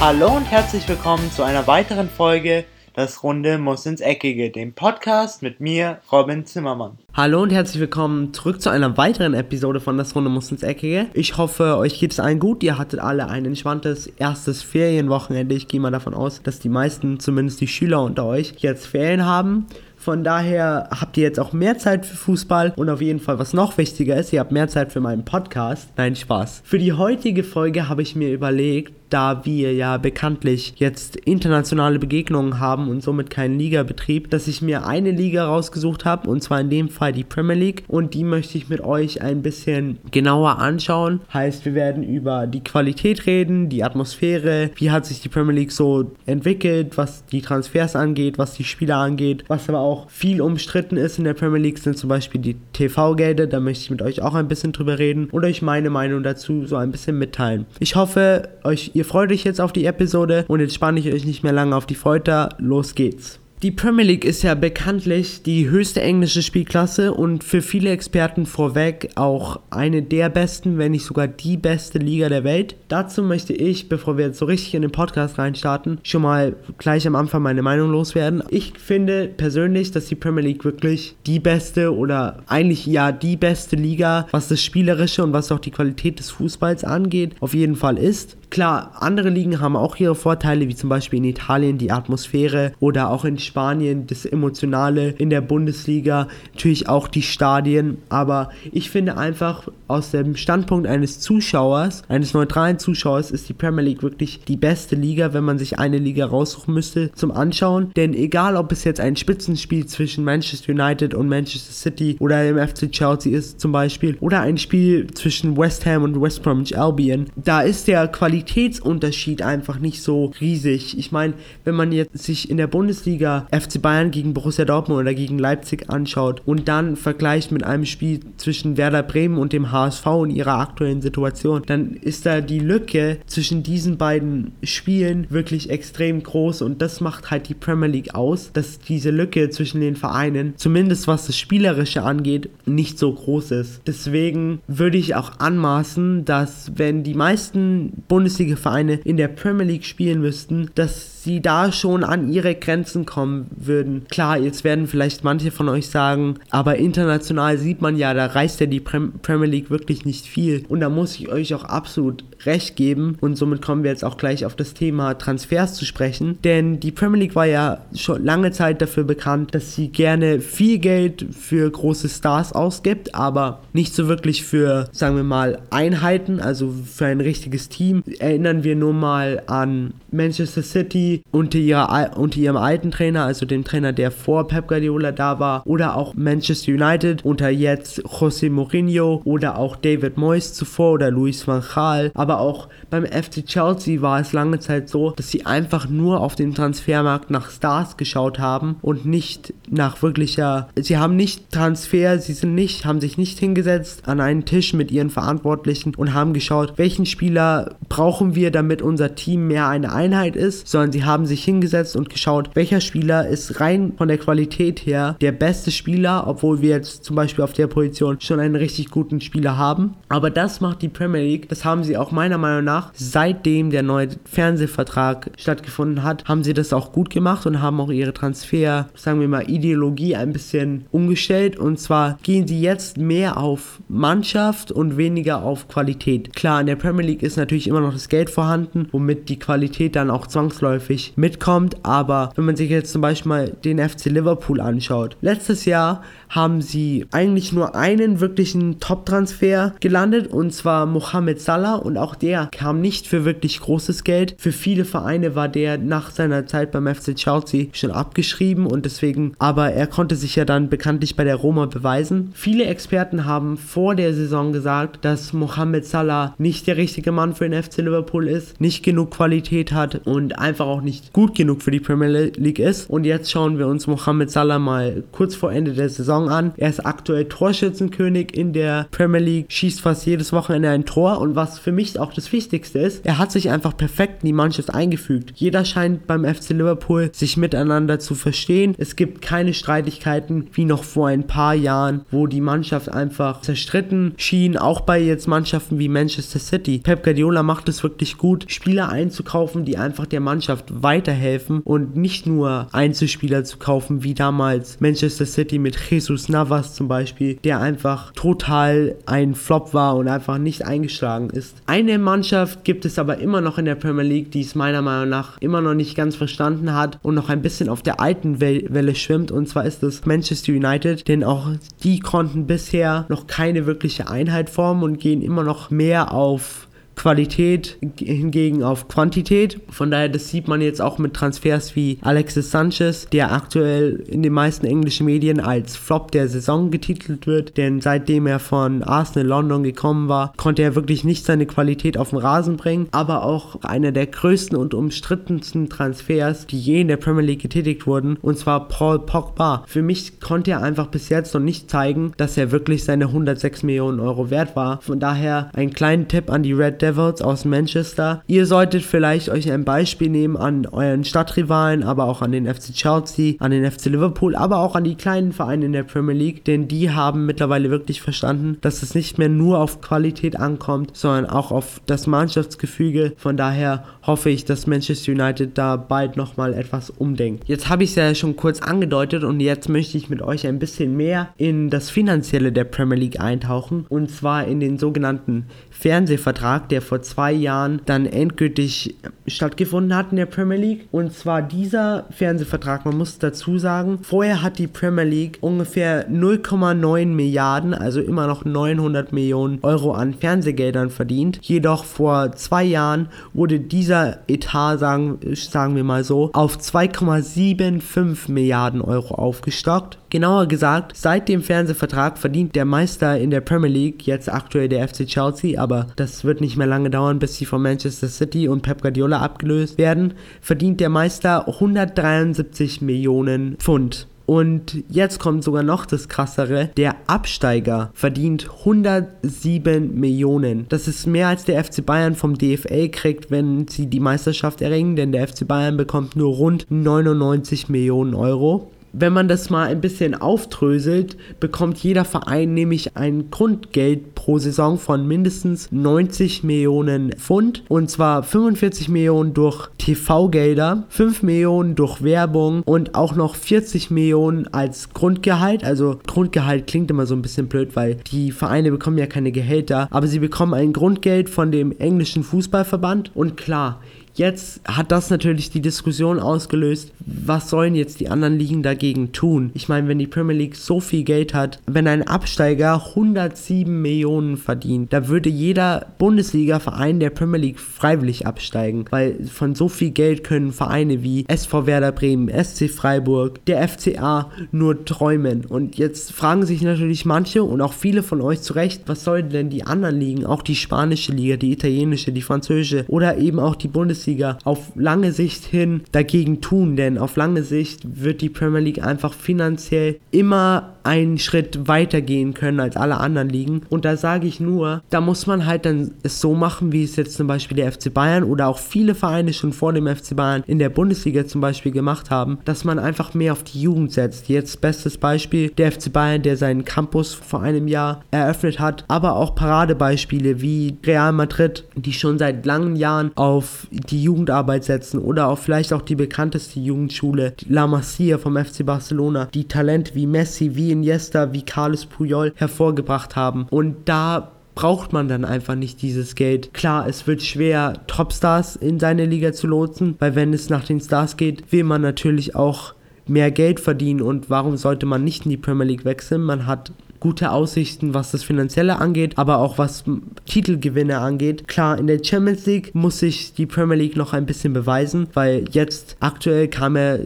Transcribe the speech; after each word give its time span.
Hallo 0.00 0.36
und 0.36 0.44
herzlich 0.44 0.88
willkommen 0.88 1.28
zu 1.32 1.42
einer 1.42 1.66
weiteren 1.66 2.08
Folge 2.08 2.64
Das 2.94 3.24
Runde 3.24 3.58
muss 3.58 3.84
ins 3.84 4.00
Eckige, 4.00 4.50
dem 4.50 4.72
Podcast 4.72 5.42
mit 5.42 5.58
mir, 5.58 5.98
Robin 6.12 6.46
Zimmermann. 6.46 6.98
Hallo 7.14 7.42
und 7.42 7.50
herzlich 7.50 7.80
willkommen 7.80 8.32
zurück 8.32 8.62
zu 8.62 8.70
einer 8.70 8.96
weiteren 8.96 9.34
Episode 9.34 9.80
von 9.80 9.98
Das 9.98 10.14
Runde 10.14 10.30
muss 10.30 10.52
ins 10.52 10.62
Eckige. 10.62 11.06
Ich 11.14 11.36
hoffe, 11.36 11.76
euch 11.78 11.98
geht 11.98 12.12
es 12.12 12.20
allen 12.20 12.38
gut. 12.38 12.62
Ihr 12.62 12.78
hattet 12.78 13.00
alle 13.00 13.26
ein 13.26 13.44
entspanntes 13.44 14.06
erstes 14.06 14.62
Ferienwochenende. 14.62 15.56
Ich 15.56 15.66
gehe 15.66 15.80
mal 15.80 15.90
davon 15.90 16.14
aus, 16.14 16.44
dass 16.44 16.60
die 16.60 16.68
meisten, 16.68 17.18
zumindest 17.18 17.60
die 17.60 17.66
Schüler 17.66 18.00
unter 18.00 18.24
euch, 18.24 18.54
jetzt 18.58 18.86
Ferien 18.86 19.26
haben. 19.26 19.66
Von 19.96 20.22
daher 20.22 20.90
habt 20.92 21.16
ihr 21.16 21.24
jetzt 21.24 21.40
auch 21.40 21.52
mehr 21.52 21.76
Zeit 21.76 22.06
für 22.06 22.16
Fußball 22.16 22.72
und 22.76 22.88
auf 22.88 23.02
jeden 23.02 23.18
Fall, 23.18 23.40
was 23.40 23.52
noch 23.52 23.78
wichtiger 23.78 24.16
ist, 24.16 24.32
ihr 24.32 24.38
habt 24.38 24.52
mehr 24.52 24.68
Zeit 24.68 24.92
für 24.92 25.00
meinen 25.00 25.24
Podcast. 25.24 25.90
Nein, 25.96 26.14
Spaß. 26.14 26.62
Für 26.64 26.78
die 26.78 26.92
heutige 26.92 27.42
Folge 27.42 27.88
habe 27.88 28.02
ich 28.02 28.14
mir 28.14 28.32
überlegt, 28.32 29.07
da 29.10 29.44
wir 29.44 29.72
ja 29.74 29.96
bekanntlich 29.96 30.74
jetzt 30.76 31.16
internationale 31.16 31.98
Begegnungen 31.98 32.60
haben 32.60 32.88
und 32.88 33.02
somit 33.02 33.30
keinen 33.30 33.58
Ligabetrieb, 33.58 34.30
dass 34.30 34.48
ich 34.48 34.62
mir 34.62 34.86
eine 34.86 35.10
Liga 35.10 35.46
rausgesucht 35.46 36.04
habe 36.04 36.28
und 36.28 36.42
zwar 36.42 36.60
in 36.60 36.70
dem 36.70 36.88
Fall 36.88 37.12
die 37.12 37.24
Premier 37.24 37.56
League 37.56 37.84
und 37.88 38.14
die 38.14 38.24
möchte 38.24 38.58
ich 38.58 38.68
mit 38.68 38.80
euch 38.80 39.22
ein 39.22 39.42
bisschen 39.42 39.98
genauer 40.10 40.58
anschauen. 40.58 41.20
Heißt, 41.32 41.64
wir 41.64 41.74
werden 41.74 42.02
über 42.02 42.46
die 42.46 42.62
Qualität 42.62 43.26
reden, 43.26 43.68
die 43.68 43.84
Atmosphäre, 43.84 44.70
wie 44.76 44.90
hat 44.90 45.06
sich 45.06 45.20
die 45.20 45.28
Premier 45.28 45.54
League 45.54 45.72
so 45.72 46.12
entwickelt, 46.26 46.96
was 46.96 47.24
die 47.26 47.42
Transfers 47.42 47.96
angeht, 47.96 48.38
was 48.38 48.54
die 48.54 48.64
Spieler 48.64 48.96
angeht, 48.96 49.44
was 49.48 49.68
aber 49.68 49.80
auch 49.80 50.10
viel 50.10 50.40
umstritten 50.40 50.96
ist 50.96 51.18
in 51.18 51.24
der 51.24 51.34
Premier 51.34 51.60
League 51.60 51.78
sind 51.78 51.96
zum 51.96 52.08
Beispiel 52.08 52.40
die 52.40 52.56
TV-Gelder, 52.72 53.46
da 53.46 53.60
möchte 53.60 53.84
ich 53.84 53.90
mit 53.90 54.02
euch 54.02 54.22
auch 54.22 54.34
ein 54.34 54.48
bisschen 54.48 54.72
drüber 54.72 54.98
reden 54.98 55.28
und 55.30 55.44
euch 55.44 55.62
meine 55.62 55.90
Meinung 55.90 56.22
dazu 56.22 56.66
so 56.66 56.76
ein 56.76 56.90
bisschen 56.90 57.18
mitteilen. 57.18 57.66
Ich 57.80 57.96
hoffe, 57.96 58.48
euch 58.64 58.92
ihr 58.98 59.04
freut 59.04 59.30
euch 59.30 59.44
jetzt 59.44 59.60
auf 59.60 59.72
die 59.72 59.86
Episode 59.86 60.44
und 60.48 60.60
jetzt 60.60 60.74
spanne 60.74 60.98
ich 60.98 61.12
euch 61.12 61.24
nicht 61.24 61.44
mehr 61.44 61.52
lange 61.52 61.76
auf 61.76 61.86
die 61.86 61.94
Folter. 61.94 62.50
Los 62.58 62.94
geht's. 62.94 63.38
Die 63.60 63.72
Premier 63.72 64.04
League 64.04 64.24
ist 64.24 64.42
ja 64.42 64.54
bekanntlich 64.54 65.42
die 65.42 65.68
höchste 65.68 66.00
englische 66.00 66.42
Spielklasse 66.42 67.12
und 67.12 67.42
für 67.42 67.60
viele 67.60 67.90
Experten 67.90 68.46
vorweg 68.46 69.10
auch 69.16 69.58
eine 69.70 70.00
der 70.00 70.28
besten, 70.28 70.78
wenn 70.78 70.92
nicht 70.92 71.04
sogar 71.04 71.26
die 71.26 71.56
beste 71.56 71.98
Liga 71.98 72.28
der 72.28 72.44
Welt. 72.44 72.76
Dazu 72.86 73.20
möchte 73.20 73.52
ich, 73.52 73.88
bevor 73.88 74.16
wir 74.16 74.26
jetzt 74.26 74.38
so 74.38 74.44
richtig 74.44 74.74
in 74.76 74.82
den 74.82 74.92
Podcast 74.92 75.38
reinstarten, 75.38 75.98
schon 76.04 76.22
mal 76.22 76.54
gleich 76.78 77.04
am 77.08 77.16
Anfang 77.16 77.42
meine 77.42 77.62
Meinung 77.62 77.90
loswerden. 77.90 78.44
Ich 78.48 78.74
finde 78.78 79.26
persönlich, 79.26 79.90
dass 79.90 80.06
die 80.06 80.14
Premier 80.14 80.44
League 80.44 80.64
wirklich 80.64 81.16
die 81.26 81.40
beste 81.40 81.92
oder 81.92 82.44
eigentlich 82.46 82.86
ja 82.86 83.10
die 83.10 83.36
beste 83.36 83.74
Liga, 83.74 84.28
was 84.30 84.46
das 84.46 84.62
Spielerische 84.62 85.24
und 85.24 85.32
was 85.32 85.50
auch 85.50 85.58
die 85.58 85.72
Qualität 85.72 86.20
des 86.20 86.30
Fußballs 86.30 86.84
angeht, 86.84 87.34
auf 87.40 87.54
jeden 87.54 87.74
Fall 87.74 87.98
ist. 87.98 88.37
Klar, 88.50 88.92
andere 89.00 89.28
Ligen 89.28 89.60
haben 89.60 89.76
auch 89.76 89.96
ihre 89.96 90.14
Vorteile, 90.14 90.68
wie 90.68 90.74
zum 90.74 90.88
Beispiel 90.88 91.18
in 91.18 91.24
Italien 91.24 91.76
die 91.76 91.92
Atmosphäre 91.92 92.72
oder 92.80 93.10
auch 93.10 93.26
in 93.26 93.38
Spanien 93.38 94.06
das 94.06 94.24
Emotionale, 94.24 95.10
in 95.10 95.28
der 95.28 95.42
Bundesliga 95.42 96.28
natürlich 96.54 96.88
auch 96.88 97.08
die 97.08 97.22
Stadien. 97.22 97.98
Aber 98.08 98.50
ich 98.72 98.90
finde 98.90 99.18
einfach 99.18 99.68
aus 99.88 100.10
dem 100.10 100.36
Standpunkt 100.36 100.86
eines 100.86 101.20
Zuschauers, 101.20 102.02
eines 102.08 102.34
neutralen 102.34 102.78
Zuschauers, 102.78 103.30
ist 103.30 103.48
die 103.48 103.54
Premier 103.54 103.82
League 103.82 104.02
wirklich 104.02 104.40
die 104.46 104.56
beste 104.56 104.94
Liga, 104.94 105.32
wenn 105.32 105.44
man 105.44 105.58
sich 105.58 105.78
eine 105.78 105.98
Liga 105.98 106.26
raussuchen 106.26 106.72
müsste 106.72 107.10
zum 107.14 107.32
Anschauen. 107.32 107.90
Denn 107.96 108.14
egal, 108.14 108.56
ob 108.56 108.72
es 108.72 108.84
jetzt 108.84 109.00
ein 109.00 109.16
Spitzenspiel 109.16 109.86
zwischen 109.86 110.24
Manchester 110.24 110.72
United 110.72 111.14
und 111.14 111.28
Manchester 111.28 111.72
City 111.72 112.16
oder 112.20 112.48
im 112.48 112.56
FC 112.56 112.90
Chelsea 112.90 113.36
ist 113.36 113.60
zum 113.60 113.72
Beispiel 113.72 114.16
oder 114.20 114.40
ein 114.40 114.58
Spiel 114.58 115.06
zwischen 115.14 115.56
West 115.56 115.84
Ham 115.86 116.04
und 116.04 116.20
West 116.20 116.42
Bromwich 116.42 116.78
Albion, 116.78 117.26
da 117.36 117.62
ist 117.62 117.88
der 117.88 118.06
Qualität 118.08 118.68
Qualitätsunterschied 118.68 119.42
einfach 119.42 119.78
nicht 119.78 120.02
so 120.02 120.32
riesig. 120.40 120.98
Ich 120.98 121.12
meine, 121.12 121.34
wenn 121.64 121.74
man 121.74 121.92
jetzt 121.92 122.18
sich 122.18 122.50
in 122.50 122.56
der 122.56 122.66
Bundesliga 122.66 123.46
FC 123.50 123.80
Bayern 123.80 124.10
gegen 124.10 124.34
Borussia 124.34 124.64
Dortmund 124.64 125.00
oder 125.00 125.14
gegen 125.14 125.38
Leipzig 125.38 125.88
anschaut 125.88 126.42
und 126.44 126.68
dann 126.68 126.96
vergleicht 126.96 127.52
mit 127.52 127.64
einem 127.64 127.86
Spiel 127.86 128.20
zwischen 128.36 128.76
Werder 128.76 129.02
Bremen 129.02 129.38
und 129.38 129.52
dem 129.52 129.72
HSV 129.78 130.06
in 130.24 130.30
ihrer 130.30 130.58
aktuellen 130.58 131.02
Situation, 131.02 131.62
dann 131.66 131.94
ist 131.94 132.26
da 132.26 132.40
die 132.40 132.60
Lücke 132.60 133.18
zwischen 133.26 133.62
diesen 133.62 133.98
beiden 133.98 134.52
Spielen 134.62 135.26
wirklich 135.30 135.70
extrem 135.70 136.22
groß 136.22 136.62
und 136.62 136.82
das 136.82 137.00
macht 137.00 137.30
halt 137.30 137.48
die 137.48 137.54
Premier 137.54 137.88
League 137.88 138.14
aus, 138.14 138.50
dass 138.52 138.78
diese 138.78 139.10
Lücke 139.10 139.50
zwischen 139.50 139.80
den 139.80 139.96
Vereinen, 139.96 140.54
zumindest 140.56 141.08
was 141.08 141.26
das 141.26 141.36
Spielerische 141.36 142.02
angeht, 142.02 142.50
nicht 142.66 142.98
so 142.98 143.12
groß 143.12 143.52
ist. 143.52 143.82
Deswegen 143.86 144.60
würde 144.66 144.98
ich 144.98 145.14
auch 145.14 145.38
anmaßen, 145.38 146.24
dass 146.24 146.72
wenn 146.76 147.02
die 147.02 147.14
meisten 147.14 148.04
Bundesliga 148.08 148.28
Bundesliga-Vereine 148.28 149.00
in 149.04 149.16
der 149.16 149.28
Premier 149.28 149.66
League 149.66 149.84
spielen 149.84 150.20
müssten, 150.20 150.70
dass 150.74 151.17
sie 151.28 151.42
da 151.42 151.70
schon 151.72 152.04
an 152.04 152.32
ihre 152.32 152.54
Grenzen 152.54 153.04
kommen 153.04 153.48
würden. 153.54 154.06
Klar, 154.08 154.38
jetzt 154.38 154.64
werden 154.64 154.86
vielleicht 154.86 155.24
manche 155.24 155.50
von 155.50 155.68
euch 155.68 155.88
sagen, 155.88 156.36
aber 156.48 156.76
international 156.76 157.58
sieht 157.58 157.82
man 157.82 157.96
ja, 157.96 158.14
da 158.14 158.26
reißt 158.26 158.60
ja 158.60 158.66
die 158.66 158.80
Premier 158.80 159.46
League 159.46 159.70
wirklich 159.70 160.06
nicht 160.06 160.26
viel. 160.26 160.64
Und 160.68 160.80
da 160.80 160.88
muss 160.88 161.16
ich 161.16 161.28
euch 161.28 161.52
auch 161.52 161.64
absolut 161.64 162.24
recht 162.46 162.76
geben. 162.76 163.18
Und 163.20 163.36
somit 163.36 163.60
kommen 163.60 163.82
wir 163.82 163.90
jetzt 163.90 164.04
auch 164.04 164.16
gleich 164.16 164.46
auf 164.46 164.56
das 164.56 164.72
Thema 164.72 165.14
Transfers 165.18 165.74
zu 165.74 165.84
sprechen. 165.84 166.38
Denn 166.44 166.80
die 166.80 166.92
Premier 166.92 167.20
League 167.20 167.34
war 167.34 167.46
ja 167.46 167.82
schon 167.94 168.24
lange 168.24 168.50
Zeit 168.52 168.80
dafür 168.80 169.04
bekannt, 169.04 169.54
dass 169.54 169.74
sie 169.74 169.88
gerne 169.88 170.40
viel 170.40 170.78
Geld 170.78 171.26
für 171.32 171.70
große 171.70 172.08
Stars 172.08 172.54
ausgibt, 172.54 173.14
aber 173.14 173.60
nicht 173.74 173.94
so 173.94 174.08
wirklich 174.08 174.44
für, 174.44 174.88
sagen 174.92 175.16
wir 175.16 175.24
mal, 175.24 175.58
Einheiten, 175.68 176.40
also 176.40 176.72
für 176.90 177.06
ein 177.06 177.20
richtiges 177.20 177.68
Team 177.68 178.02
erinnern 178.18 178.64
wir 178.64 178.76
nur 178.76 178.94
mal 178.94 179.42
an 179.46 179.92
Manchester 180.10 180.62
City 180.62 181.17
unter, 181.30 181.58
ihrer, 181.58 182.16
unter 182.16 182.38
ihrem 182.38 182.56
alten 182.56 182.90
Trainer, 182.90 183.24
also 183.24 183.46
dem 183.46 183.64
Trainer, 183.64 183.92
der 183.92 184.10
vor 184.10 184.48
Pep 184.48 184.68
Guardiola 184.68 185.12
da 185.12 185.38
war, 185.38 185.62
oder 185.66 185.96
auch 185.96 186.14
Manchester 186.14 186.72
United 186.72 187.24
unter 187.24 187.48
jetzt 187.48 188.00
José 188.04 188.50
Mourinho 188.50 189.22
oder 189.24 189.58
auch 189.58 189.76
David 189.76 190.16
Moyes 190.16 190.54
zuvor 190.54 190.92
oder 190.92 191.10
Luis 191.10 191.46
van 191.46 191.62
Gaal. 191.74 192.10
Aber 192.14 192.40
auch 192.40 192.68
beim 192.90 193.04
FC 193.04 193.44
Chelsea 193.44 194.00
war 194.00 194.20
es 194.20 194.32
lange 194.32 194.58
Zeit 194.58 194.88
so, 194.88 195.10
dass 195.10 195.30
sie 195.30 195.46
einfach 195.46 195.88
nur 195.88 196.20
auf 196.20 196.34
dem 196.34 196.54
Transfermarkt 196.54 197.30
nach 197.30 197.50
Stars 197.50 197.96
geschaut 197.96 198.38
haben 198.38 198.76
und 198.82 199.06
nicht 199.06 199.54
nach 199.68 200.02
wirklicher. 200.02 200.68
Sie 200.76 200.98
haben 200.98 201.16
nicht 201.16 201.50
Transfer, 201.52 202.18
sie 202.18 202.32
sind 202.32 202.54
nicht, 202.54 202.84
haben 202.84 203.00
sich 203.00 203.18
nicht 203.18 203.38
hingesetzt 203.38 204.08
an 204.08 204.20
einen 204.20 204.44
Tisch 204.44 204.72
mit 204.72 204.90
ihren 204.90 205.10
Verantwortlichen 205.10 205.94
und 205.94 206.14
haben 206.14 206.32
geschaut, 206.32 206.74
welchen 206.76 207.06
Spieler 207.06 207.76
brauchen 207.88 208.34
wir, 208.34 208.50
damit 208.50 208.82
unser 208.82 209.14
Team 209.14 209.48
mehr 209.48 209.68
eine 209.68 209.92
Einheit 209.92 210.36
ist, 210.36 210.68
sondern 210.68 210.92
sie 210.92 211.04
haben 211.04 211.07
sich 211.26 211.42
hingesetzt 211.42 211.96
und 211.96 212.10
geschaut, 212.10 212.50
welcher 212.54 212.80
Spieler 212.80 213.26
ist 213.26 213.60
rein 213.60 213.94
von 213.96 214.08
der 214.08 214.18
Qualität 214.18 214.84
her 214.86 215.16
der 215.20 215.32
beste 215.32 215.70
Spieler, 215.70 216.24
obwohl 216.26 216.60
wir 216.60 216.70
jetzt 216.70 217.04
zum 217.04 217.16
Beispiel 217.16 217.44
auf 217.44 217.54
der 217.54 217.66
Position 217.66 218.20
schon 218.20 218.40
einen 218.40 218.56
richtig 218.56 218.90
guten 218.90 219.20
Spieler 219.20 219.56
haben. 219.56 219.94
Aber 220.08 220.30
das 220.30 220.60
macht 220.60 220.82
die 220.82 220.88
Premier 220.88 221.22
League, 221.22 221.48
das 221.48 221.64
haben 221.64 221.82
sie 221.82 221.96
auch 221.96 222.12
meiner 222.12 222.38
Meinung 222.38 222.64
nach, 222.64 222.90
seitdem 222.94 223.70
der 223.70 223.82
neue 223.82 224.08
Fernsehvertrag 224.24 225.30
stattgefunden 225.36 226.02
hat, 226.02 226.24
haben 226.26 226.44
sie 226.44 226.54
das 226.54 226.72
auch 226.72 226.92
gut 226.92 227.10
gemacht 227.10 227.46
und 227.46 227.62
haben 227.62 227.80
auch 227.80 227.90
ihre 227.90 228.12
Transfer, 228.12 228.88
sagen 228.94 229.20
wir 229.20 229.28
mal, 229.28 229.48
Ideologie 229.50 230.14
ein 230.14 230.32
bisschen 230.32 230.84
umgestellt. 230.90 231.56
Und 231.56 231.78
zwar 231.78 232.18
gehen 232.22 232.46
sie 232.46 232.60
jetzt 232.60 232.98
mehr 232.98 233.38
auf 233.38 233.80
Mannschaft 233.88 234.70
und 234.72 234.96
weniger 234.96 235.42
auf 235.42 235.68
Qualität. 235.68 236.34
Klar, 236.36 236.60
in 236.60 236.66
der 236.66 236.76
Premier 236.76 237.06
League 237.06 237.22
ist 237.22 237.36
natürlich 237.36 237.68
immer 237.68 237.80
noch 237.80 237.92
das 237.92 238.08
Geld 238.08 238.30
vorhanden, 238.30 238.88
womit 238.92 239.28
die 239.28 239.38
Qualität 239.38 239.96
dann 239.96 240.10
auch 240.10 240.26
zwangsläufig 240.26 240.87
mitkommt. 241.16 241.76
Aber 241.84 242.32
wenn 242.34 242.44
man 242.44 242.56
sich 242.56 242.70
jetzt 242.70 242.92
zum 242.92 243.02
Beispiel 243.02 243.28
mal 243.28 243.52
den 243.64 243.78
FC 243.78 244.06
Liverpool 244.06 244.60
anschaut, 244.60 245.16
letztes 245.20 245.64
Jahr 245.64 246.02
haben 246.28 246.60
sie 246.60 247.06
eigentlich 247.10 247.52
nur 247.52 247.74
einen 247.74 248.20
wirklichen 248.20 248.80
Top-Transfer 248.80 249.74
gelandet 249.80 250.28
und 250.28 250.52
zwar 250.52 250.86
Mohamed 250.86 251.40
Salah 251.40 251.76
und 251.76 251.96
auch 251.96 252.14
der 252.14 252.48
kam 252.52 252.80
nicht 252.80 253.06
für 253.06 253.24
wirklich 253.24 253.60
großes 253.60 254.04
Geld. 254.04 254.34
Für 254.38 254.52
viele 254.52 254.84
Vereine 254.84 255.34
war 255.34 255.48
der 255.48 255.78
nach 255.78 256.10
seiner 256.10 256.46
Zeit 256.46 256.72
beim 256.72 256.86
FC 256.86 257.14
Chelsea 257.14 257.66
schon 257.72 257.90
abgeschrieben 257.90 258.66
und 258.66 258.84
deswegen, 258.84 259.32
aber 259.38 259.72
er 259.72 259.86
konnte 259.86 260.16
sich 260.16 260.36
ja 260.36 260.44
dann 260.44 260.68
bekanntlich 260.68 261.16
bei 261.16 261.24
der 261.24 261.36
Roma 261.36 261.66
beweisen. 261.66 262.30
Viele 262.34 262.64
Experten 262.64 263.24
haben 263.24 263.56
vor 263.56 263.94
der 263.94 264.14
Saison 264.14 264.52
gesagt, 264.52 265.04
dass 265.04 265.32
Mohamed 265.32 265.86
Salah 265.86 266.34
nicht 266.38 266.66
der 266.66 266.76
richtige 266.76 267.12
Mann 267.12 267.34
für 267.34 267.48
den 267.48 267.62
FC 267.62 267.78
Liverpool 267.78 268.28
ist, 268.28 268.60
nicht 268.60 268.84
genug 268.84 269.10
Qualität 269.10 269.72
hat 269.72 270.06
und 270.06 270.38
einfach 270.38 270.66
auch 270.66 270.77
nicht 270.80 271.12
gut 271.12 271.34
genug 271.34 271.62
für 271.62 271.70
die 271.70 271.80
Premier 271.80 272.30
League 272.36 272.58
ist. 272.58 272.88
Und 272.88 273.04
jetzt 273.04 273.30
schauen 273.30 273.58
wir 273.58 273.66
uns 273.66 273.86
Mohamed 273.86 274.30
Salah 274.30 274.58
mal 274.58 275.04
kurz 275.12 275.34
vor 275.34 275.52
Ende 275.52 275.72
der 275.72 275.88
Saison 275.88 276.28
an. 276.28 276.52
Er 276.56 276.70
ist 276.70 276.84
aktuell 276.84 277.26
Torschützenkönig 277.26 278.36
in 278.36 278.52
der 278.52 278.86
Premier 278.90 279.20
League, 279.20 279.46
schießt 279.50 279.80
fast 279.80 280.06
jedes 280.06 280.32
Wochenende 280.32 280.70
ein 280.70 280.84
Tor 280.84 281.20
und 281.20 281.36
was 281.36 281.58
für 281.58 281.72
mich 281.72 281.98
auch 281.98 282.12
das 282.12 282.32
Wichtigste 282.32 282.78
ist, 282.78 283.04
er 283.04 283.18
hat 283.18 283.32
sich 283.32 283.50
einfach 283.50 283.76
perfekt 283.76 284.22
in 284.22 284.26
die 284.26 284.32
Mannschaft 284.32 284.74
eingefügt. 284.74 285.32
Jeder 285.34 285.64
scheint 285.64 286.06
beim 286.06 286.24
FC 286.24 286.50
Liverpool 286.50 287.10
sich 287.12 287.36
miteinander 287.36 287.98
zu 287.98 288.14
verstehen. 288.14 288.74
Es 288.78 288.96
gibt 288.96 289.22
keine 289.22 289.54
Streitigkeiten 289.54 290.48
wie 290.52 290.64
noch 290.64 290.84
vor 290.84 291.08
ein 291.08 291.26
paar 291.26 291.54
Jahren, 291.54 292.02
wo 292.10 292.26
die 292.26 292.40
Mannschaft 292.40 292.90
einfach 292.90 293.40
zerstritten 293.40 294.14
schien, 294.16 294.56
auch 294.56 294.80
bei 294.80 295.00
jetzt 295.00 295.28
Mannschaften 295.28 295.78
wie 295.78 295.88
Manchester 295.88 296.38
City. 296.38 296.80
Pep 296.82 297.02
Guardiola 297.02 297.42
macht 297.42 297.68
es 297.68 297.82
wirklich 297.82 298.18
gut, 298.18 298.46
Spieler 298.48 298.88
einzukaufen, 298.88 299.64
die 299.64 299.78
einfach 299.78 300.06
der 300.06 300.20
Mannschaft 300.20 300.67
weiterhelfen 300.70 301.60
und 301.60 301.96
nicht 301.96 302.26
nur 302.26 302.68
Einzelspieler 302.72 303.44
zu 303.44 303.58
kaufen, 303.58 304.02
wie 304.02 304.14
damals 304.14 304.80
Manchester 304.80 305.26
City 305.26 305.58
mit 305.58 305.76
Jesus 305.90 306.28
Navas 306.28 306.74
zum 306.74 306.88
Beispiel, 306.88 307.36
der 307.44 307.60
einfach 307.60 308.12
total 308.12 308.96
ein 309.06 309.34
Flop 309.34 309.74
war 309.74 309.96
und 309.96 310.08
einfach 310.08 310.38
nicht 310.38 310.64
eingeschlagen 310.64 311.30
ist. 311.30 311.56
Eine 311.66 311.98
Mannschaft 311.98 312.64
gibt 312.64 312.84
es 312.84 312.98
aber 312.98 313.18
immer 313.18 313.40
noch 313.40 313.58
in 313.58 313.64
der 313.64 313.74
Premier 313.74 314.04
League, 314.04 314.30
die 314.30 314.42
es 314.42 314.54
meiner 314.54 314.82
Meinung 314.82 315.08
nach 315.08 315.38
immer 315.40 315.60
noch 315.60 315.74
nicht 315.74 315.96
ganz 315.96 316.16
verstanden 316.16 316.74
hat 316.74 316.98
und 317.02 317.14
noch 317.14 317.28
ein 317.28 317.42
bisschen 317.42 317.68
auf 317.68 317.82
der 317.82 318.00
alten 318.00 318.40
Welle 318.40 318.94
schwimmt 318.94 319.30
und 319.30 319.48
zwar 319.48 319.64
ist 319.64 319.82
es 319.82 320.06
Manchester 320.06 320.52
United, 320.52 321.08
denn 321.08 321.24
auch 321.24 321.50
die 321.82 322.00
konnten 322.00 322.46
bisher 322.46 323.06
noch 323.08 323.26
keine 323.26 323.66
wirkliche 323.66 324.08
Einheit 324.08 324.50
formen 324.50 324.82
und 324.82 324.98
gehen 324.98 325.22
immer 325.22 325.44
noch 325.44 325.70
mehr 325.70 326.12
auf 326.12 326.67
Qualität 326.98 327.78
hingegen 327.96 328.62
auf 328.62 328.88
Quantität. 328.88 329.60
Von 329.70 329.90
daher, 329.90 330.08
das 330.08 330.28
sieht 330.28 330.48
man 330.48 330.60
jetzt 330.60 330.82
auch 330.82 330.98
mit 330.98 331.14
Transfers 331.14 331.76
wie 331.76 331.98
Alexis 332.02 332.50
Sanchez, 332.50 333.06
der 333.10 333.32
aktuell 333.32 334.04
in 334.08 334.22
den 334.22 334.32
meisten 334.32 334.66
englischen 334.66 335.06
Medien 335.06 335.38
als 335.40 335.76
Flop 335.76 336.10
der 336.10 336.28
Saison 336.28 336.70
getitelt 336.70 337.26
wird, 337.26 337.56
denn 337.56 337.80
seitdem 337.80 338.26
er 338.26 338.40
von 338.40 338.82
Arsenal 338.82 339.28
London 339.28 339.62
gekommen 339.62 340.08
war, 340.08 340.32
konnte 340.36 340.62
er 340.62 340.74
wirklich 340.74 341.04
nicht 341.04 341.24
seine 341.24 341.46
Qualität 341.46 341.96
auf 341.96 342.10
den 342.10 342.18
Rasen 342.18 342.56
bringen, 342.56 342.88
aber 342.90 343.22
auch 343.22 343.62
einer 343.62 343.92
der 343.92 344.06
größten 344.06 344.58
und 344.58 344.74
umstrittensten 344.74 345.68
Transfers, 345.68 346.46
die 346.46 346.58
je 346.58 346.80
in 346.80 346.88
der 346.88 346.96
Premier 346.96 347.24
League 347.24 347.42
getätigt 347.42 347.86
wurden, 347.86 348.18
und 348.20 348.38
zwar 348.38 348.66
Paul 348.68 348.98
Pogba. 348.98 349.62
Für 349.68 349.82
mich 349.82 350.20
konnte 350.20 350.50
er 350.50 350.62
einfach 350.62 350.88
bis 350.88 351.08
jetzt 351.10 351.32
noch 351.32 351.40
nicht 351.40 351.70
zeigen, 351.70 352.12
dass 352.16 352.36
er 352.36 352.50
wirklich 352.50 352.82
seine 352.82 353.04
106 353.04 353.62
Millionen 353.62 354.00
Euro 354.00 354.30
wert 354.30 354.56
war. 354.56 354.80
Von 354.80 354.98
daher 354.98 355.50
ein 355.54 355.70
kleiner 355.70 356.08
Tipp 356.08 356.28
an 356.30 356.42
die 356.42 356.52
Red 356.52 356.82
Devils 356.82 356.87
Devils 356.88 357.20
aus 357.20 357.44
Manchester. 357.44 358.22
Ihr 358.26 358.46
solltet 358.46 358.82
vielleicht 358.82 359.28
euch 359.28 359.50
ein 359.52 359.64
Beispiel 359.64 360.08
nehmen 360.08 360.36
an 360.36 360.66
euren 360.66 361.04
Stadtrivalen, 361.04 361.82
aber 361.82 362.04
auch 362.04 362.22
an 362.22 362.32
den 362.32 362.46
FC 362.46 362.72
Chelsea, 362.72 363.34
an 363.40 363.50
den 363.50 363.70
FC 363.70 363.86
Liverpool, 363.86 364.34
aber 364.34 364.58
auch 364.58 364.74
an 364.74 364.84
die 364.84 364.94
kleinen 364.94 365.32
Vereine 365.32 365.66
in 365.66 365.72
der 365.72 365.82
Premier 365.82 366.14
League, 366.14 366.44
denn 366.44 366.66
die 366.66 366.90
haben 366.90 367.26
mittlerweile 367.26 367.70
wirklich 367.70 368.00
verstanden, 368.00 368.56
dass 368.62 368.82
es 368.82 368.94
nicht 368.94 369.18
mehr 369.18 369.28
nur 369.28 369.58
auf 369.58 369.82
Qualität 369.82 370.38
ankommt, 370.38 370.96
sondern 370.96 371.26
auch 371.26 371.50
auf 371.52 371.80
das 371.84 372.06
Mannschaftsgefüge. 372.06 373.12
Von 373.16 373.36
daher 373.36 373.84
hoffe 374.02 374.30
ich, 374.30 374.46
dass 374.46 374.66
Manchester 374.66 375.12
United 375.12 375.58
da 375.58 375.76
bald 375.76 376.16
nochmal 376.16 376.54
etwas 376.54 376.88
umdenkt. 376.88 377.46
Jetzt 377.48 377.68
habe 377.68 377.84
ich 377.84 377.90
es 377.90 377.96
ja 377.96 378.14
schon 378.14 378.36
kurz 378.36 378.60
angedeutet 378.60 379.24
und 379.24 379.40
jetzt 379.40 379.68
möchte 379.68 379.98
ich 379.98 380.08
mit 380.08 380.22
euch 380.22 380.46
ein 380.46 380.58
bisschen 380.58 380.96
mehr 380.96 381.28
in 381.36 381.68
das 381.68 381.90
Finanzielle 381.90 382.50
der 382.50 382.64
Premier 382.64 382.96
League 382.96 383.20
eintauchen 383.20 383.84
und 383.90 384.10
zwar 384.10 384.46
in 384.46 384.60
den 384.60 384.78
sogenannten 384.78 385.46
Fernsehvertrag, 385.78 386.68
der 386.70 386.82
vor 386.82 387.02
zwei 387.02 387.32
Jahren 387.32 387.80
dann 387.86 388.04
endgültig 388.06 388.96
stattgefunden 389.28 389.94
hat 389.94 390.10
in 390.10 390.16
der 390.16 390.26
Premier 390.26 390.58
League. 390.58 390.88
Und 390.90 391.12
zwar 391.12 391.40
dieser 391.40 392.06
Fernsehvertrag, 392.10 392.84
man 392.84 392.98
muss 392.98 393.18
dazu 393.18 393.58
sagen, 393.58 394.00
vorher 394.02 394.42
hat 394.42 394.58
die 394.58 394.66
Premier 394.66 395.04
League 395.04 395.38
ungefähr 395.40 396.08
0,9 396.10 397.06
Milliarden, 397.06 397.74
also 397.74 398.00
immer 398.00 398.26
noch 398.26 398.44
900 398.44 399.12
Millionen 399.12 399.60
Euro 399.62 399.92
an 399.92 400.14
Fernsehgeldern 400.14 400.90
verdient. 400.90 401.38
Jedoch 401.42 401.84
vor 401.84 402.32
zwei 402.32 402.64
Jahren 402.64 403.08
wurde 403.32 403.60
dieser 403.60 404.18
Etat, 404.26 404.78
sagen, 404.78 405.20
sagen 405.34 405.76
wir 405.76 405.84
mal 405.84 406.02
so, 406.02 406.30
auf 406.32 406.58
2,75 406.58 408.32
Milliarden 408.32 408.80
Euro 408.80 409.14
aufgestockt. 409.14 409.98
Genauer 410.10 410.46
gesagt, 410.46 410.96
seit 410.96 411.28
dem 411.28 411.42
Fernsehvertrag 411.42 412.18
verdient 412.18 412.56
der 412.56 412.64
Meister 412.64 413.18
in 413.18 413.30
der 413.30 413.42
Premier 413.42 413.70
League, 413.70 414.06
jetzt 414.06 414.32
aktuell 414.32 414.68
der 414.68 414.88
FC 414.88 415.06
Chelsea, 415.06 415.60
aber 415.68 415.88
das 415.96 416.24
wird 416.24 416.40
nicht 416.40 416.56
mehr 416.56 416.66
lange 416.66 416.88
dauern, 416.88 417.18
bis 417.18 417.36
sie 417.36 417.44
von 417.44 417.60
Manchester 417.60 418.08
City 418.08 418.48
und 418.48 418.62
Pep 418.62 418.80
Guardiola 418.80 419.20
abgelöst 419.20 419.76
werden, 419.76 420.14
verdient 420.40 420.80
der 420.80 420.88
Meister 420.88 421.46
173 421.46 422.80
Millionen 422.80 423.56
Pfund. 423.58 424.06
Und 424.24 424.82
jetzt 424.88 425.20
kommt 425.20 425.44
sogar 425.44 425.62
noch 425.62 425.84
das 425.84 426.08
Krassere. 426.08 426.70
Der 426.78 426.96
Absteiger 427.06 427.90
verdient 427.92 428.48
107 428.60 429.98
Millionen. 429.98 430.66
Das 430.70 430.88
ist 430.88 431.06
mehr 431.06 431.28
als 431.28 431.44
der 431.44 431.62
FC 431.62 431.84
Bayern 431.84 432.14
vom 432.14 432.38
DFL 432.38 432.88
kriegt, 432.88 433.30
wenn 433.30 433.68
sie 433.68 433.88
die 433.88 434.00
Meisterschaft 434.00 434.62
erringen, 434.62 434.96
denn 434.96 435.12
der 435.12 435.28
FC 435.28 435.46
Bayern 435.46 435.76
bekommt 435.76 436.16
nur 436.16 436.34
rund 436.34 436.66
99 436.70 437.68
Millionen 437.68 438.14
Euro 438.14 438.70
wenn 438.92 439.12
man 439.12 439.28
das 439.28 439.50
mal 439.50 439.68
ein 439.68 439.80
bisschen 439.80 440.14
aufdröselt, 440.14 441.16
bekommt 441.40 441.78
jeder 441.78 442.04
Verein 442.04 442.54
nämlich 442.54 442.96
ein 442.96 443.30
Grundgeld 443.30 444.14
pro 444.14 444.38
Saison 444.38 444.78
von 444.78 445.06
mindestens 445.06 445.70
90 445.70 446.44
Millionen 446.44 447.12
Pfund 447.12 447.64
und 447.68 447.90
zwar 447.90 448.22
45 448.22 448.88
Millionen 448.88 449.34
durch 449.34 449.68
TV-Gelder, 449.78 450.84
5 450.88 451.22
Millionen 451.22 451.74
durch 451.74 452.02
Werbung 452.02 452.62
und 452.64 452.94
auch 452.94 453.14
noch 453.14 453.34
40 453.34 453.90
Millionen 453.90 454.52
als 454.52 454.90
Grundgehalt. 454.90 455.64
Also 455.64 455.98
Grundgehalt 456.06 456.66
klingt 456.66 456.90
immer 456.90 457.06
so 457.06 457.14
ein 457.14 457.22
bisschen 457.22 457.48
blöd, 457.48 457.76
weil 457.76 457.96
die 458.10 458.32
Vereine 458.32 458.70
bekommen 458.70 458.98
ja 458.98 459.06
keine 459.06 459.32
Gehälter, 459.32 459.88
aber 459.90 460.06
sie 460.06 460.18
bekommen 460.18 460.54
ein 460.54 460.72
Grundgeld 460.72 461.28
von 461.30 461.50
dem 461.50 461.72
englischen 461.78 462.22
Fußballverband 462.22 463.12
und 463.14 463.36
klar, 463.36 463.80
Jetzt 464.18 464.60
hat 464.64 464.90
das 464.90 465.10
natürlich 465.10 465.48
die 465.50 465.60
Diskussion 465.60 466.18
ausgelöst, 466.18 466.92
was 467.06 467.50
sollen 467.50 467.76
jetzt 467.76 468.00
die 468.00 468.08
anderen 468.08 468.36
Ligen 468.36 468.64
dagegen 468.64 469.12
tun? 469.12 469.52
Ich 469.54 469.68
meine, 469.68 469.86
wenn 469.86 470.00
die 470.00 470.08
Premier 470.08 470.34
League 470.34 470.56
so 470.56 470.80
viel 470.80 471.04
Geld 471.04 471.34
hat, 471.34 471.60
wenn 471.66 471.86
ein 471.86 472.02
Absteiger 472.02 472.84
107 472.96 473.80
Millionen 473.80 474.36
verdient, 474.36 474.92
da 474.92 475.06
würde 475.06 475.28
jeder 475.28 475.86
Bundesliga-Verein 475.98 476.98
der 476.98 477.10
Premier 477.10 477.38
League 477.38 477.60
freiwillig 477.60 478.26
absteigen, 478.26 478.86
weil 478.90 479.22
von 479.24 479.54
so 479.54 479.68
viel 479.68 479.90
Geld 479.90 480.24
können 480.24 480.50
Vereine 480.50 481.04
wie 481.04 481.24
SV 481.28 481.66
Werder 481.66 481.92
Bremen, 481.92 482.28
SC 482.28 482.68
Freiburg, 482.68 483.44
der 483.44 483.68
FCA 483.68 484.32
nur 484.50 484.84
träumen. 484.84 485.44
Und 485.44 485.78
jetzt 485.78 486.12
fragen 486.12 486.44
sich 486.44 486.62
natürlich 486.62 487.04
manche 487.04 487.44
und 487.44 487.60
auch 487.60 487.72
viele 487.72 488.02
von 488.02 488.20
euch 488.20 488.40
zu 488.40 488.54
Recht, 488.54 488.82
was 488.86 489.04
sollen 489.04 489.30
denn 489.30 489.48
die 489.48 489.62
anderen 489.62 490.00
Ligen, 490.00 490.26
auch 490.26 490.42
die 490.42 490.56
spanische 490.56 491.12
Liga, 491.12 491.36
die 491.36 491.52
italienische, 491.52 492.10
die 492.10 492.22
französische 492.22 492.84
oder 492.88 493.16
eben 493.18 493.38
auch 493.38 493.54
die 493.54 493.68
Bundesliga 493.68 494.07
Bundesliga 494.08 494.38
auf 494.44 494.72
lange 494.74 495.12
Sicht 495.12 495.44
hin 495.44 495.82
dagegen 495.92 496.40
tun, 496.40 496.76
denn 496.76 496.98
auf 496.98 497.16
lange 497.16 497.42
Sicht 497.42 498.02
wird 498.02 498.20
die 498.22 498.30
Premier 498.30 498.60
League 498.60 498.82
einfach 498.82 499.12
finanziell 499.12 499.98
immer 500.10 500.77
einen 500.88 501.18
Schritt 501.18 501.68
weiter 501.68 502.00
gehen 502.00 502.32
können 502.32 502.60
als 502.60 502.76
alle 502.76 502.96
anderen 502.96 503.28
Ligen. 503.28 503.60
Und 503.68 503.84
da 503.84 503.98
sage 503.98 504.26
ich 504.26 504.40
nur, 504.40 504.82
da 504.88 505.02
muss 505.02 505.26
man 505.26 505.44
halt 505.44 505.66
dann 505.66 505.92
es 506.02 506.18
so 506.20 506.34
machen, 506.34 506.72
wie 506.72 506.82
es 506.82 506.96
jetzt 506.96 507.14
zum 507.14 507.26
Beispiel 507.26 507.58
der 507.58 507.70
FC 507.70 507.92
Bayern 507.92 508.24
oder 508.24 508.48
auch 508.48 508.58
viele 508.58 508.94
Vereine 508.94 509.34
schon 509.34 509.52
vor 509.52 509.74
dem 509.74 509.86
FC 509.86 510.16
Bayern 510.16 510.42
in 510.46 510.58
der 510.58 510.70
Bundesliga 510.70 511.26
zum 511.26 511.42
Beispiel 511.42 511.72
gemacht 511.72 512.10
haben, 512.10 512.38
dass 512.46 512.64
man 512.64 512.78
einfach 512.78 513.12
mehr 513.12 513.32
auf 513.32 513.44
die 513.44 513.60
Jugend 513.60 513.92
setzt. 513.92 514.30
Jetzt 514.30 514.62
bestes 514.62 514.96
Beispiel 514.96 515.50
der 515.50 515.72
FC 515.72 515.92
Bayern, 515.92 516.22
der 516.22 516.38
seinen 516.38 516.64
Campus 516.64 517.12
vor 517.12 517.42
einem 517.42 517.68
Jahr 517.68 518.02
eröffnet 518.10 518.58
hat, 518.58 518.86
aber 518.88 519.16
auch 519.16 519.34
Paradebeispiele 519.34 520.40
wie 520.40 520.78
Real 520.86 521.12
Madrid, 521.12 521.64
die 521.76 521.92
schon 521.92 522.18
seit 522.18 522.46
langen 522.46 522.76
Jahren 522.76 523.10
auf 523.14 523.66
die 523.70 524.02
Jugendarbeit 524.02 524.64
setzen 524.64 525.00
oder 525.00 525.28
auch 525.28 525.38
vielleicht 525.38 525.74
auch 525.74 525.82
die 525.82 525.96
bekannteste 525.96 526.60
Jugendschule, 526.60 527.34
La 527.46 527.66
Masia 527.66 528.16
vom 528.16 528.38
FC 528.42 528.64
Barcelona, 528.64 529.28
die 529.34 529.46
Talente 529.46 529.94
wie 529.94 530.06
Messi, 530.06 530.54
wie 530.54 530.77
Iniesta, 530.78 531.32
wie 531.32 531.42
Carlos 531.42 531.86
Puyol 531.86 532.32
hervorgebracht 532.36 533.16
haben. 533.16 533.46
Und 533.50 533.88
da 533.88 534.32
braucht 534.54 534.92
man 534.92 535.06
dann 535.06 535.24
einfach 535.24 535.54
nicht 535.54 535.82
dieses 535.82 536.16
Geld. 536.16 536.52
Klar, 536.52 536.88
es 536.88 537.06
wird 537.06 537.22
schwer, 537.22 537.74
Topstars 537.86 538.56
in 538.56 538.80
seine 538.80 539.06
Liga 539.06 539.32
zu 539.32 539.46
lotsen, 539.46 539.94
weil 540.00 540.16
wenn 540.16 540.32
es 540.32 540.50
nach 540.50 540.64
den 540.64 540.80
Stars 540.80 541.16
geht, 541.16 541.52
will 541.52 541.62
man 541.62 541.80
natürlich 541.80 542.34
auch 542.34 542.74
mehr 543.06 543.30
Geld 543.30 543.60
verdienen 543.60 544.02
und 544.02 544.30
warum 544.30 544.56
sollte 544.56 544.84
man 544.84 545.04
nicht 545.04 545.24
in 545.24 545.30
die 545.30 545.36
Premier 545.36 545.64
League 545.64 545.84
wechseln? 545.84 546.22
Man 546.22 546.46
hat 546.46 546.72
gute 547.00 547.30
Aussichten, 547.30 547.94
was 547.94 548.10
das 548.10 548.24
Finanzielle 548.24 548.80
angeht, 548.80 549.16
aber 549.16 549.38
auch 549.38 549.58
was 549.58 549.84
Titelgewinne 550.26 550.98
angeht. 550.98 551.46
Klar, 551.48 551.78
in 551.78 551.86
der 551.86 552.02
Champions 552.02 552.44
League 552.46 552.74
muss 552.74 552.98
sich 552.98 553.34
die 553.34 553.46
Premier 553.46 553.76
League 553.76 553.96
noch 553.96 554.12
ein 554.12 554.26
bisschen 554.26 554.52
beweisen, 554.52 555.06
weil 555.14 555.44
jetzt 555.52 555.96
aktuell 556.00 556.48
kam 556.48 556.76
er 556.76 556.98